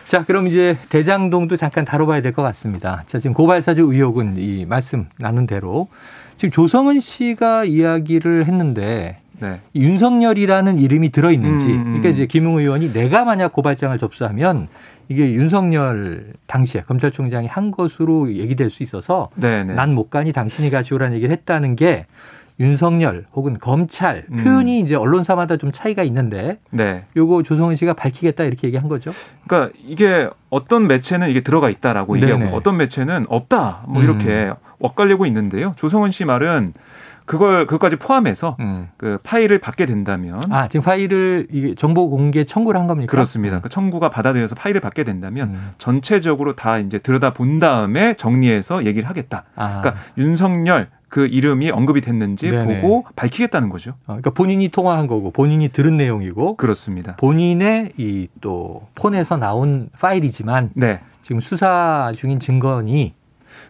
자, 0.06 0.24
그럼 0.24 0.46
이제 0.46 0.76
대장동도 0.88 1.56
잠깐 1.56 1.84
다뤄봐야 1.84 2.20
될 2.22 2.32
것 2.32 2.42
같습니다. 2.42 3.02
자, 3.06 3.18
지금 3.18 3.34
고발사주 3.34 3.82
의혹은 3.82 4.36
이 4.36 4.64
말씀 4.64 5.06
나눈 5.18 5.46
대로 5.46 5.88
지금 6.36 6.50
조성은 6.50 7.00
씨가 7.00 7.64
이야기를 7.64 8.46
했는데 8.46 9.18
네. 9.40 9.60
윤석열이라는 9.74 10.78
이름이 10.78 11.10
들어 11.10 11.30
있는지 11.32 11.66
음, 11.66 11.72
음. 11.72 11.84
그러니까 11.84 12.08
이제 12.10 12.26
김웅 12.26 12.56
의원이 12.58 12.92
내가 12.92 13.24
만약 13.24 13.52
고발장을 13.52 13.96
접수하면 13.98 14.68
이게 15.08 15.32
윤석열 15.32 16.32
당시에 16.46 16.82
검찰총장이 16.82 17.46
한 17.46 17.70
것으로 17.70 18.32
얘기될 18.32 18.70
수 18.70 18.82
있어서 18.82 19.28
네, 19.34 19.64
네. 19.64 19.74
난못 19.74 20.10
가니 20.10 20.32
당신이 20.32 20.70
가시오라는 20.70 21.16
얘기를 21.16 21.32
했다는 21.32 21.76
게 21.76 22.06
윤석열 22.58 23.26
혹은 23.34 23.58
검찰 23.58 24.24
음. 24.30 24.42
표현이 24.42 24.80
음. 24.80 24.86
이제 24.86 24.94
언론사마다 24.94 25.56
좀 25.56 25.72
차이가 25.72 26.02
있는데 26.04 26.58
네. 26.70 27.04
요거 27.16 27.42
조성은 27.42 27.76
씨가 27.76 27.92
밝히겠다 27.92 28.44
이렇게 28.44 28.66
얘기한 28.68 28.88
거죠. 28.88 29.10
그러니까 29.46 29.72
이게 29.84 30.28
어떤 30.48 30.86
매체는 30.86 31.28
이게 31.28 31.40
들어가 31.40 31.68
있다라고 31.68 32.14
네네. 32.14 32.32
얘기하고 32.32 32.56
어떤 32.56 32.76
매체는 32.76 33.26
없다 33.28 33.84
뭐 33.88 34.02
이렇게 34.02 34.46
음. 34.46 34.54
엇갈리고 34.80 35.26
있는데요. 35.26 35.74
조성은 35.76 36.10
씨 36.10 36.24
말은 36.24 36.72
그걸 37.26 37.66
그것까지 37.66 37.96
포함해서 37.96 38.56
음. 38.60 38.88
그 38.96 39.18
파일을 39.22 39.58
받게 39.58 39.84
된다면 39.84 40.42
아 40.50 40.68
지금 40.68 40.84
파일을 40.84 41.48
이게 41.50 41.74
정보 41.74 42.08
공개 42.08 42.44
청구를 42.44 42.78
한 42.80 42.86
겁니까? 42.86 43.10
그렇습니다. 43.10 43.60
그 43.60 43.68
청구가 43.68 44.10
받아들여서 44.10 44.54
파일을 44.54 44.80
받게 44.80 45.04
된다면 45.04 45.48
음. 45.48 45.70
전체적으로 45.76 46.54
다 46.54 46.78
이제 46.78 46.98
들여다 46.98 47.34
본 47.34 47.58
다음에 47.58 48.14
정리해서 48.14 48.86
얘기를 48.86 49.08
하겠다. 49.08 49.44
아. 49.56 49.80
그러니까 49.80 50.02
윤석열 50.16 50.88
그 51.08 51.26
이름이 51.26 51.70
언급이 51.70 52.00
됐는지 52.00 52.50
네네. 52.50 52.80
보고 52.80 53.04
밝히겠다는 53.16 53.68
거죠. 53.68 53.90
어, 54.02 54.18
그러니까 54.18 54.30
본인이 54.30 54.68
통화한 54.68 55.06
거고 55.06 55.30
본인이 55.30 55.68
들은 55.68 55.96
내용이고 55.96 56.56
그렇습니다. 56.56 57.16
본인의 57.16 57.92
이 57.96 58.28
또 58.40 58.86
폰에서 58.94 59.36
나온 59.36 59.88
파일이지만 59.98 60.70
네. 60.74 61.00
지금 61.22 61.40
수사 61.40 62.12
중인 62.14 62.38
증거니 62.40 63.14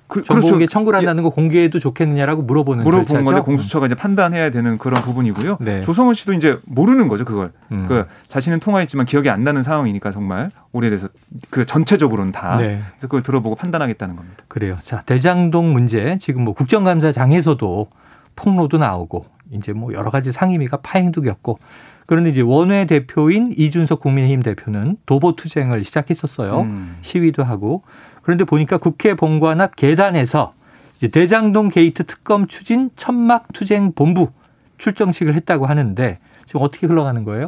그, 0.08 0.22
정보공개 0.22 0.58
그렇죠. 0.66 0.72
청구를 0.72 0.98
한다는 0.98 1.22
거 1.22 1.30
공개해도 1.30 1.78
좋겠느냐라고 1.78 2.42
물어보는 2.42 2.84
물어본 2.84 3.24
건데 3.24 3.40
공수처가 3.40 3.86
이제 3.86 3.94
판단해야 3.94 4.50
되는 4.50 4.78
그런 4.78 5.02
부분이고요. 5.02 5.58
네. 5.60 5.80
조성은 5.80 6.14
씨도 6.14 6.34
이제 6.34 6.58
모르는 6.64 7.08
거죠 7.08 7.24
그걸. 7.24 7.50
음. 7.72 7.86
그 7.88 8.06
자신은 8.28 8.60
통화했지만 8.60 9.06
기억이 9.06 9.30
안 9.30 9.42
나는 9.42 9.62
상황이니까 9.62 10.12
정말 10.12 10.50
오래돼서 10.72 11.08
그 11.50 11.64
전체적으로는 11.64 12.32
다 12.32 12.56
네. 12.58 12.82
그래서 12.90 13.08
그걸 13.08 13.22
들어보고 13.22 13.56
판단하겠다는 13.56 14.14
겁니다. 14.14 14.44
그래요. 14.48 14.78
자 14.82 15.02
대장동 15.06 15.72
문제 15.72 16.18
지금 16.20 16.42
뭐 16.42 16.54
국정감사장에서도 16.54 17.88
폭로도 18.36 18.78
나오고 18.78 19.26
이제 19.50 19.72
뭐 19.72 19.92
여러 19.92 20.10
가지 20.10 20.30
상임위가 20.30 20.78
파행도 20.78 21.22
겪고 21.22 21.58
그런데 22.06 22.30
이제 22.30 22.40
원외 22.40 22.84
대표인 22.86 23.52
이준석 23.56 24.00
국민의힘 24.00 24.42
대표는 24.42 24.96
도보 25.06 25.34
투쟁을 25.34 25.82
시작했었어요. 25.82 26.60
음. 26.60 26.96
시위도 27.02 27.42
하고 27.42 27.82
그런데 28.26 28.42
보니까 28.42 28.76
국회 28.76 29.14
본관 29.14 29.60
앞 29.60 29.76
계단에서 29.76 30.52
이제 30.96 31.06
대장동 31.06 31.68
게이트 31.68 32.02
특검 32.06 32.48
추진 32.48 32.90
천막 32.96 33.52
투쟁 33.52 33.92
본부 33.92 34.30
출정식을 34.78 35.36
했다고 35.36 35.66
하는데 35.66 36.18
지금 36.44 36.60
어떻게 36.62 36.88
흘러가는 36.88 37.22
거예요? 37.22 37.46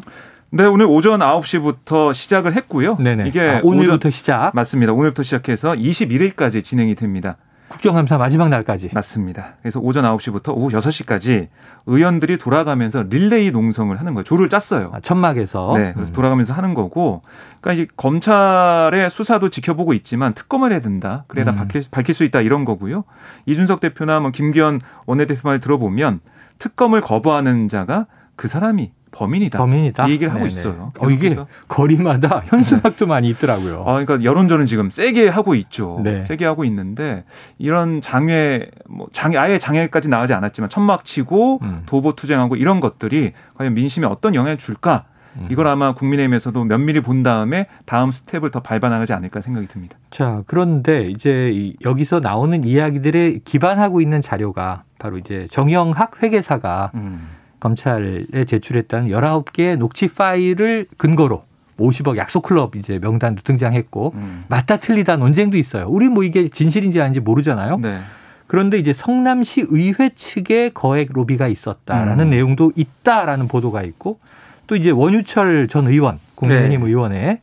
네, 0.50 0.64
오늘 0.66 0.86
오전 0.86 1.18
9시부터 1.18 2.14
시작을 2.14 2.54
했고요. 2.54 2.96
네네. 3.00 3.26
이게 3.26 3.40
아, 3.40 3.60
오늘부터 3.64 3.94
오전, 3.94 4.10
시작. 4.12 4.52
맞습니다. 4.54 4.92
오늘부터 4.92 5.24
시작해서 5.24 5.72
21일까지 5.72 6.62
진행이 6.62 6.94
됩니다. 6.94 7.38
국정감사 7.68 8.18
마지막 8.18 8.48
날까지. 8.48 8.90
맞습니다. 8.94 9.54
그래서 9.60 9.78
오전 9.80 10.04
9시부터 10.04 10.56
오후 10.56 10.70
6시까지 10.70 11.46
의원들이 11.86 12.38
돌아가면서 12.38 13.02
릴레이 13.02 13.50
농성을 13.50 13.98
하는 13.98 14.14
거예요. 14.14 14.24
조를 14.24 14.48
짰어요. 14.48 14.90
아, 14.92 15.00
천막에서. 15.00 15.74
네, 15.76 15.92
그래서 15.94 16.12
음. 16.12 16.14
돌아가면서 16.14 16.54
하는 16.54 16.74
거고. 16.74 17.22
그러니까 17.60 17.82
이 17.82 17.86
검찰의 17.96 19.10
수사도 19.10 19.48
지켜보고 19.48 19.92
있지만 19.94 20.34
특검을 20.34 20.72
해야 20.72 20.80
된다. 20.80 21.24
그래야 21.28 21.44
다 21.44 21.52
음. 21.52 21.56
밝힐, 21.56 21.82
밝힐 21.90 22.14
수 22.14 22.24
있다 22.24 22.40
이런 22.40 22.64
거고요. 22.64 23.04
이준석 23.46 23.80
대표나 23.80 24.20
뭐 24.20 24.30
김기현 24.30 24.80
원내대표 25.06 25.48
말 25.48 25.60
들어보면 25.60 26.20
특검을 26.58 27.00
거부하는 27.00 27.68
자가 27.68 28.06
그 28.36 28.48
사람이 28.48 28.92
범인이다. 29.10 29.58
범인이다. 29.58 30.06
이 30.06 30.10
얘기를 30.12 30.30
하고 30.30 30.40
네네. 30.40 30.48
있어요. 30.48 30.92
어, 30.98 31.10
이게 31.10 31.36
거리마다 31.68 32.42
현수막도 32.46 33.06
많이 33.06 33.28
있더라고요. 33.30 33.84
아, 33.86 34.04
그러니까 34.04 34.22
여론전은 34.22 34.66
지금 34.66 34.90
세게 34.90 35.28
하고 35.28 35.54
있죠. 35.54 36.00
네. 36.02 36.24
세게 36.24 36.44
하고 36.44 36.64
있는데 36.64 37.24
이런 37.58 38.00
장애, 38.00 38.66
뭐 38.88 39.06
장애 39.12 39.36
아예 39.36 39.58
장애까지 39.58 40.08
나가지 40.08 40.34
않았지만 40.34 40.68
천막 40.68 41.04
치고 41.04 41.60
음. 41.62 41.82
도보 41.86 42.14
투쟁하고 42.16 42.56
이런 42.56 42.80
것들이 42.80 43.32
과연 43.54 43.74
민심에 43.74 44.06
어떤 44.06 44.34
영향을 44.34 44.58
줄까? 44.58 45.04
음. 45.36 45.48
이걸 45.50 45.66
아마 45.66 45.94
국민의힘에서도 45.94 46.64
면밀히 46.64 47.00
본 47.00 47.22
다음에 47.22 47.66
다음 47.84 48.10
스텝을 48.10 48.50
더 48.50 48.60
밟아 48.60 48.88
나가지 48.88 49.12
않을까 49.12 49.40
생각이 49.40 49.66
듭니다. 49.68 49.96
자, 50.10 50.42
그런데 50.46 51.08
이제 51.10 51.72
여기서 51.84 52.20
나오는 52.20 52.64
이야기들에 52.64 53.40
기반하고 53.44 54.00
있는 54.00 54.20
자료가 54.20 54.82
바로 54.98 55.18
이제 55.18 55.46
정영학 55.50 56.22
회계사가 56.22 56.90
음. 56.94 57.28
검찰에 57.68 58.44
제출했다는 58.46 59.10
19개의 59.10 59.76
녹취 59.76 60.08
파일을 60.08 60.86
근거로 60.96 61.42
50억 61.78 62.16
약속 62.16 62.42
클럽 62.42 62.74
이제 62.76 62.98
명단도 62.98 63.42
등장했고 63.42 64.12
음. 64.14 64.44
맞다 64.48 64.78
틀리다 64.78 65.16
논쟁도 65.16 65.56
있어요. 65.56 65.86
우리 65.88 66.08
뭐 66.08 66.24
이게 66.24 66.48
진실인지 66.48 67.00
아닌지 67.00 67.20
모르잖아요. 67.20 67.78
네. 67.78 67.98
그런데 68.46 68.78
이제 68.78 68.92
성남시 68.92 69.64
의회 69.68 70.10
측에 70.14 70.70
거액 70.70 71.12
로비가 71.12 71.48
있었다라는 71.48 72.26
음. 72.26 72.30
내용도 72.30 72.72
있다라는 72.74 73.46
보도가 73.46 73.82
있고 73.82 74.18
또 74.66 74.74
이제 74.74 74.90
원유철 74.90 75.68
전 75.68 75.86
의원 75.86 76.18
국민의힘 76.34 76.80
네. 76.80 76.86
의원의 76.86 77.38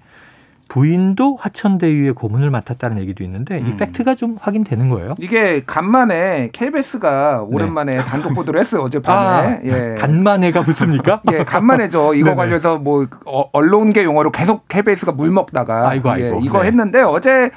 부인도 0.68 1.38
화천대유의 1.40 2.14
고문을 2.14 2.50
맡았다는 2.50 3.00
얘기도 3.00 3.24
있는데 3.24 3.60
이 3.60 3.64
음. 3.64 3.78
팩트가 3.78 4.16
좀 4.16 4.38
확인되는 4.40 4.90
거예요. 4.90 5.16
이게 5.20 5.64
간만에 5.66 6.50
KBS가 6.52 7.46
오랜만에 7.48 7.96
네. 7.96 8.02
단독 8.02 8.34
보도를 8.34 8.60
했어요 8.60 8.82
어젯밤에. 8.82 9.48
아, 9.48 9.60
예. 9.64 9.96
간만에가 9.98 10.64
붙습니까? 10.64 11.22
예, 11.32 11.44
간만에죠. 11.44 12.16
이거 12.16 12.36
관련해서 12.36 12.78
뭐 12.78 13.06
어, 13.26 13.44
언론계 13.54 14.04
용어로 14.04 14.32
계속 14.32 14.68
KBS가 14.68 15.12
물 15.12 15.32
먹다가 15.32 15.90
아이고, 15.90 16.10
아이고. 16.10 16.28
예, 16.28 16.40
이거 16.44 16.62
네. 16.62 16.68
했는데 16.68 17.02
어제 17.02 17.52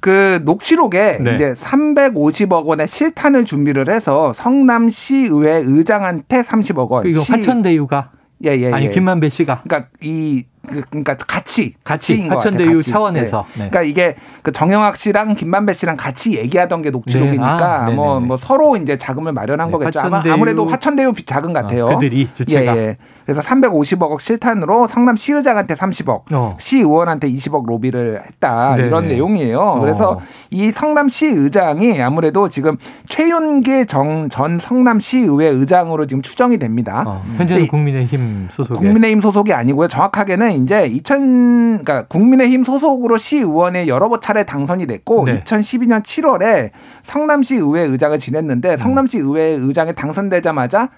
그 0.00 0.40
녹취록에 0.44 1.18
네. 1.20 1.34
이제 1.34 1.52
350억 1.52 2.66
원의 2.66 2.86
실탄을 2.86 3.44
준비를 3.44 3.88
해서 3.88 4.32
성남시의회 4.34 5.62
의장한테 5.64 6.42
30억 6.42 6.88
원. 6.90 7.06
이거 7.06 7.22
화천대유가 7.22 8.10
예, 8.44 8.50
예, 8.50 8.72
아니 8.72 8.86
예. 8.86 8.90
김만배 8.90 9.28
씨가. 9.30 9.62
그러니까 9.64 9.88
이 10.02 10.44
그, 10.70 10.82
그러니까 10.90 11.16
같이 11.16 11.74
같이 11.84 12.28
하천대유 12.28 12.82
차원에서. 12.82 13.46
네. 13.54 13.64
네. 13.64 13.70
그러니까 13.70 13.82
이게 13.82 14.16
그 14.42 14.52
정영학 14.52 14.96
씨랑 14.96 15.34
김만배 15.34 15.72
씨랑 15.72 15.96
같이 15.96 16.36
얘기하던 16.36 16.82
게 16.82 16.90
녹취록이니까 16.90 17.56
네. 17.56 17.64
아, 17.64 17.90
뭐, 17.90 18.20
뭐 18.20 18.36
서로 18.36 18.76
이제 18.76 18.96
자금을 18.98 19.32
마련한 19.32 19.68
네, 19.68 19.72
거겠죠. 19.72 20.00
화천대유. 20.00 20.32
아무래도 20.32 20.66
화천대유 20.66 21.12
자금 21.26 21.52
같아요. 21.52 21.86
어, 21.86 21.88
그들이 21.94 22.28
주체가. 22.34 22.76
예, 22.76 22.80
예. 22.80 22.96
그래서 23.24 23.40
350억 23.40 24.20
실탄으로 24.20 24.86
성남 24.86 25.16
시의장한테 25.16 25.74
30억, 25.74 26.32
어. 26.32 26.56
시 26.60 26.78
의원한테 26.78 27.28
20억 27.30 27.66
로비를 27.66 28.22
했다 28.26 28.76
네네. 28.76 28.88
이런 28.88 29.08
내용이에요. 29.08 29.58
어. 29.58 29.80
그래서 29.80 30.20
이 30.50 30.70
성남 30.70 31.08
시의장이 31.08 32.02
아무래도 32.02 32.48
지금 32.48 32.76
최윤계 33.08 33.86
정, 33.86 34.28
전 34.28 34.58
성남 34.58 35.00
시의회 35.00 35.46
의장으로 35.46 36.06
지금 36.06 36.22
추정이 36.22 36.58
됩니다. 36.58 37.04
어. 37.06 37.22
현재는 37.38 37.68
국민의힘 37.68 38.48
소속 38.50 38.74
국민의힘 38.74 39.20
소속이 39.20 39.52
아니고요. 39.52 39.88
정확하게는 39.88 40.52
이제 40.54 40.86
2000 40.86 41.82
그러니까 41.84 42.06
국민의힘 42.06 42.64
소속으로 42.64 43.16
시의원에 43.16 43.86
여러 43.88 44.04
차례 44.20 44.44
당선이 44.44 44.86
됐고 44.86 45.24
네. 45.24 45.42
2012년 45.42 46.02
7월에 46.02 46.70
성남시 47.02 47.56
의회 47.56 47.82
의장을 47.82 48.18
지냈는데 48.18 48.76
성남시 48.76 49.18
의회 49.18 49.42
의장에 49.60 49.92
당선되자마자 49.92 50.90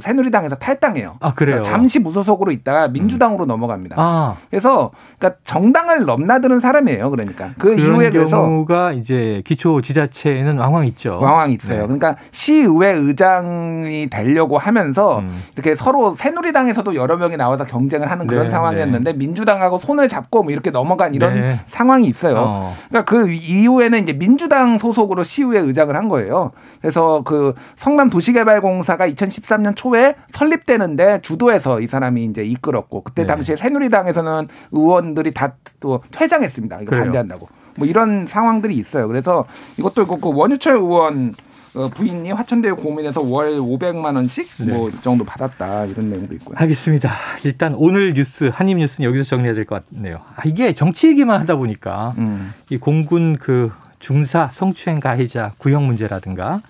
새누리당에서 0.00 0.56
탈당해요. 0.56 1.16
아, 1.20 1.34
그래요? 1.34 1.62
잠시 1.62 1.98
무소속으로 1.98 2.52
있다가 2.52 2.88
민주당으로 2.88 3.46
음. 3.46 3.48
넘어갑니다. 3.48 3.96
아. 3.98 4.36
그래서 4.50 4.90
그러니까 5.18 5.40
정당을 5.44 6.04
넘나드는 6.04 6.60
사람이에요. 6.60 7.10
그러니까 7.10 7.50
그 7.58 7.74
이후에 7.74 8.10
그래서 8.10 8.42
경우가 8.42 8.92
이제 8.92 9.42
기초 9.44 9.80
지자체에는 9.80 10.58
왕왕 10.58 10.86
있죠. 10.88 11.18
왕왕 11.20 11.50
있어요. 11.52 11.80
네. 11.80 11.84
그러니까 11.84 12.16
시의회 12.30 12.92
의장이 12.92 14.08
되려고 14.10 14.58
하면서 14.58 15.18
음. 15.20 15.42
이렇게 15.54 15.74
서로 15.74 16.14
새누리당에서도 16.14 16.94
여러 16.94 17.16
명이 17.16 17.36
나와서 17.36 17.64
경쟁을 17.64 18.10
하는 18.10 18.26
그런 18.26 18.44
네, 18.44 18.50
상황이었는데 18.50 19.12
네. 19.12 19.18
민주당하고 19.18 19.78
손을 19.78 20.08
잡고 20.08 20.42
뭐 20.42 20.52
이렇게 20.52 20.70
넘어간 20.70 21.14
이런 21.14 21.40
네. 21.40 21.60
상황이 21.66 22.06
있어요. 22.06 22.36
어. 22.38 22.76
그러니까 22.88 23.10
그 23.10 23.30
이후에는 23.30 24.02
이제 24.02 24.12
민주당 24.12 24.78
소속으로 24.78 25.22
시의회 25.24 25.60
의장을 25.60 25.94
한 25.94 26.08
거예요. 26.08 26.50
그래서 26.80 27.22
그 27.24 27.54
성남 27.76 28.10
도시개발공사가 28.10 29.06
2013년 29.46 29.74
초에 29.76 30.14
설립되는데 30.32 31.20
주도해서 31.22 31.80
이 31.80 31.86
사람이 31.86 32.24
이제 32.24 32.42
이끌었고 32.42 33.02
그때 33.02 33.22
네. 33.22 33.26
당시에 33.26 33.56
새누리당에서는 33.56 34.48
의원들이 34.72 35.32
다 35.32 35.54
또 35.78 36.00
퇴장했습니다. 36.10 36.76
이거 36.80 36.86
그래요. 36.90 37.02
반대한다고. 37.04 37.48
뭐 37.76 37.86
이런 37.86 38.26
상황들이 38.26 38.74
있어요. 38.76 39.06
그래서 39.08 39.44
이것도 39.78 40.06
그 40.06 40.18
원유철 40.34 40.74
의원 40.76 41.34
어, 41.74 41.88
부인이 41.88 42.32
화천대유 42.32 42.76
고민에서 42.76 43.20
월 43.22 43.58
500만 43.58 44.16
원씩 44.16 44.48
네. 44.64 44.72
뭐 44.72 44.90
정도 45.02 45.24
받았다 45.26 45.84
이런 45.84 46.08
내용도 46.08 46.34
있고요. 46.36 46.56
알겠습니다. 46.58 47.12
일단 47.44 47.74
오늘 47.76 48.14
뉴스 48.14 48.50
한입 48.54 48.78
뉴스는 48.78 49.06
여기서 49.06 49.24
정리해야 49.24 49.54
될 49.54 49.66
것 49.66 49.84
같네요. 49.90 50.20
아, 50.34 50.42
이게 50.46 50.72
정치 50.72 51.08
얘기만 51.08 51.38
하다 51.42 51.56
보니까 51.56 52.14
음. 52.16 52.54
이 52.70 52.78
공군 52.78 53.36
그 53.36 53.70
중사 53.98 54.48
성추행 54.50 54.98
가해자 55.00 55.52
구형 55.58 55.86
문제라든가 55.86 56.62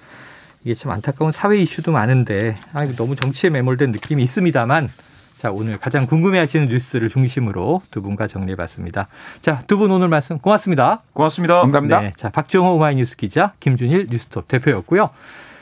이게 0.66 0.74
참 0.74 0.90
안타까운 0.90 1.30
사회 1.30 1.58
이슈도 1.58 1.92
많은데 1.92 2.56
아, 2.72 2.84
너무 2.96 3.14
정치에 3.14 3.50
매몰된 3.50 3.92
느낌이 3.92 4.20
있습니다만 4.24 4.90
자, 5.38 5.52
오늘 5.52 5.78
가장 5.78 6.06
궁금해하시는 6.06 6.66
뉴스를 6.66 7.08
중심으로 7.08 7.82
두 7.92 8.02
분과 8.02 8.26
정리해봤습니다. 8.26 9.06
자, 9.42 9.62
두 9.68 9.78
분 9.78 9.92
오늘 9.92 10.08
말씀 10.08 10.38
고맙습니다. 10.40 11.04
고맙습니다. 11.12 11.60
감사합니다. 11.60 12.00
네, 12.00 12.12
자, 12.16 12.30
박정호 12.30 12.74
오마이뉴스 12.74 13.16
기자, 13.16 13.52
김준일 13.60 14.08
뉴스톱 14.10 14.48
대표였고요. 14.48 15.10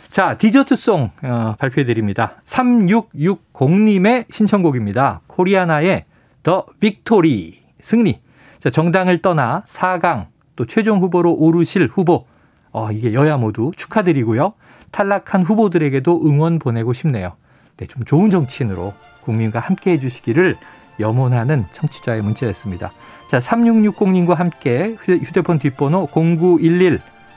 자, 0.08 0.38
디저트송 0.38 1.10
어, 1.22 1.54
발표해드립니다. 1.58 2.40
3660님의 2.46 4.32
신청곡입니다. 4.32 5.20
코리아나의 5.26 6.06
The 6.42 6.64
Victory 6.80 7.60
승리. 7.82 8.20
자, 8.58 8.70
정당을 8.70 9.18
떠나 9.18 9.64
4강 9.66 10.28
또 10.56 10.64
최종 10.64 11.00
후보로 11.00 11.34
오르실 11.34 11.90
후보. 11.92 12.24
어, 12.72 12.90
이게 12.90 13.12
여야 13.12 13.36
모두 13.36 13.70
축하드리고요. 13.76 14.54
탈락한 14.94 15.42
후보들에게도 15.42 16.22
응원 16.24 16.60
보내고 16.60 16.92
싶네요. 16.92 17.32
네, 17.76 17.86
좀 17.86 18.04
좋은 18.04 18.30
정치인으로 18.30 18.94
국민과 19.22 19.58
함께 19.58 19.90
해주시기를 19.92 20.56
염원하는 21.00 21.64
청취자의 21.72 22.22
문자였습니다. 22.22 22.92
자, 23.28 23.40
3660님과 23.40 24.36
함께 24.36 24.94
휴대폰 25.00 25.58
뒷번호 25.58 26.06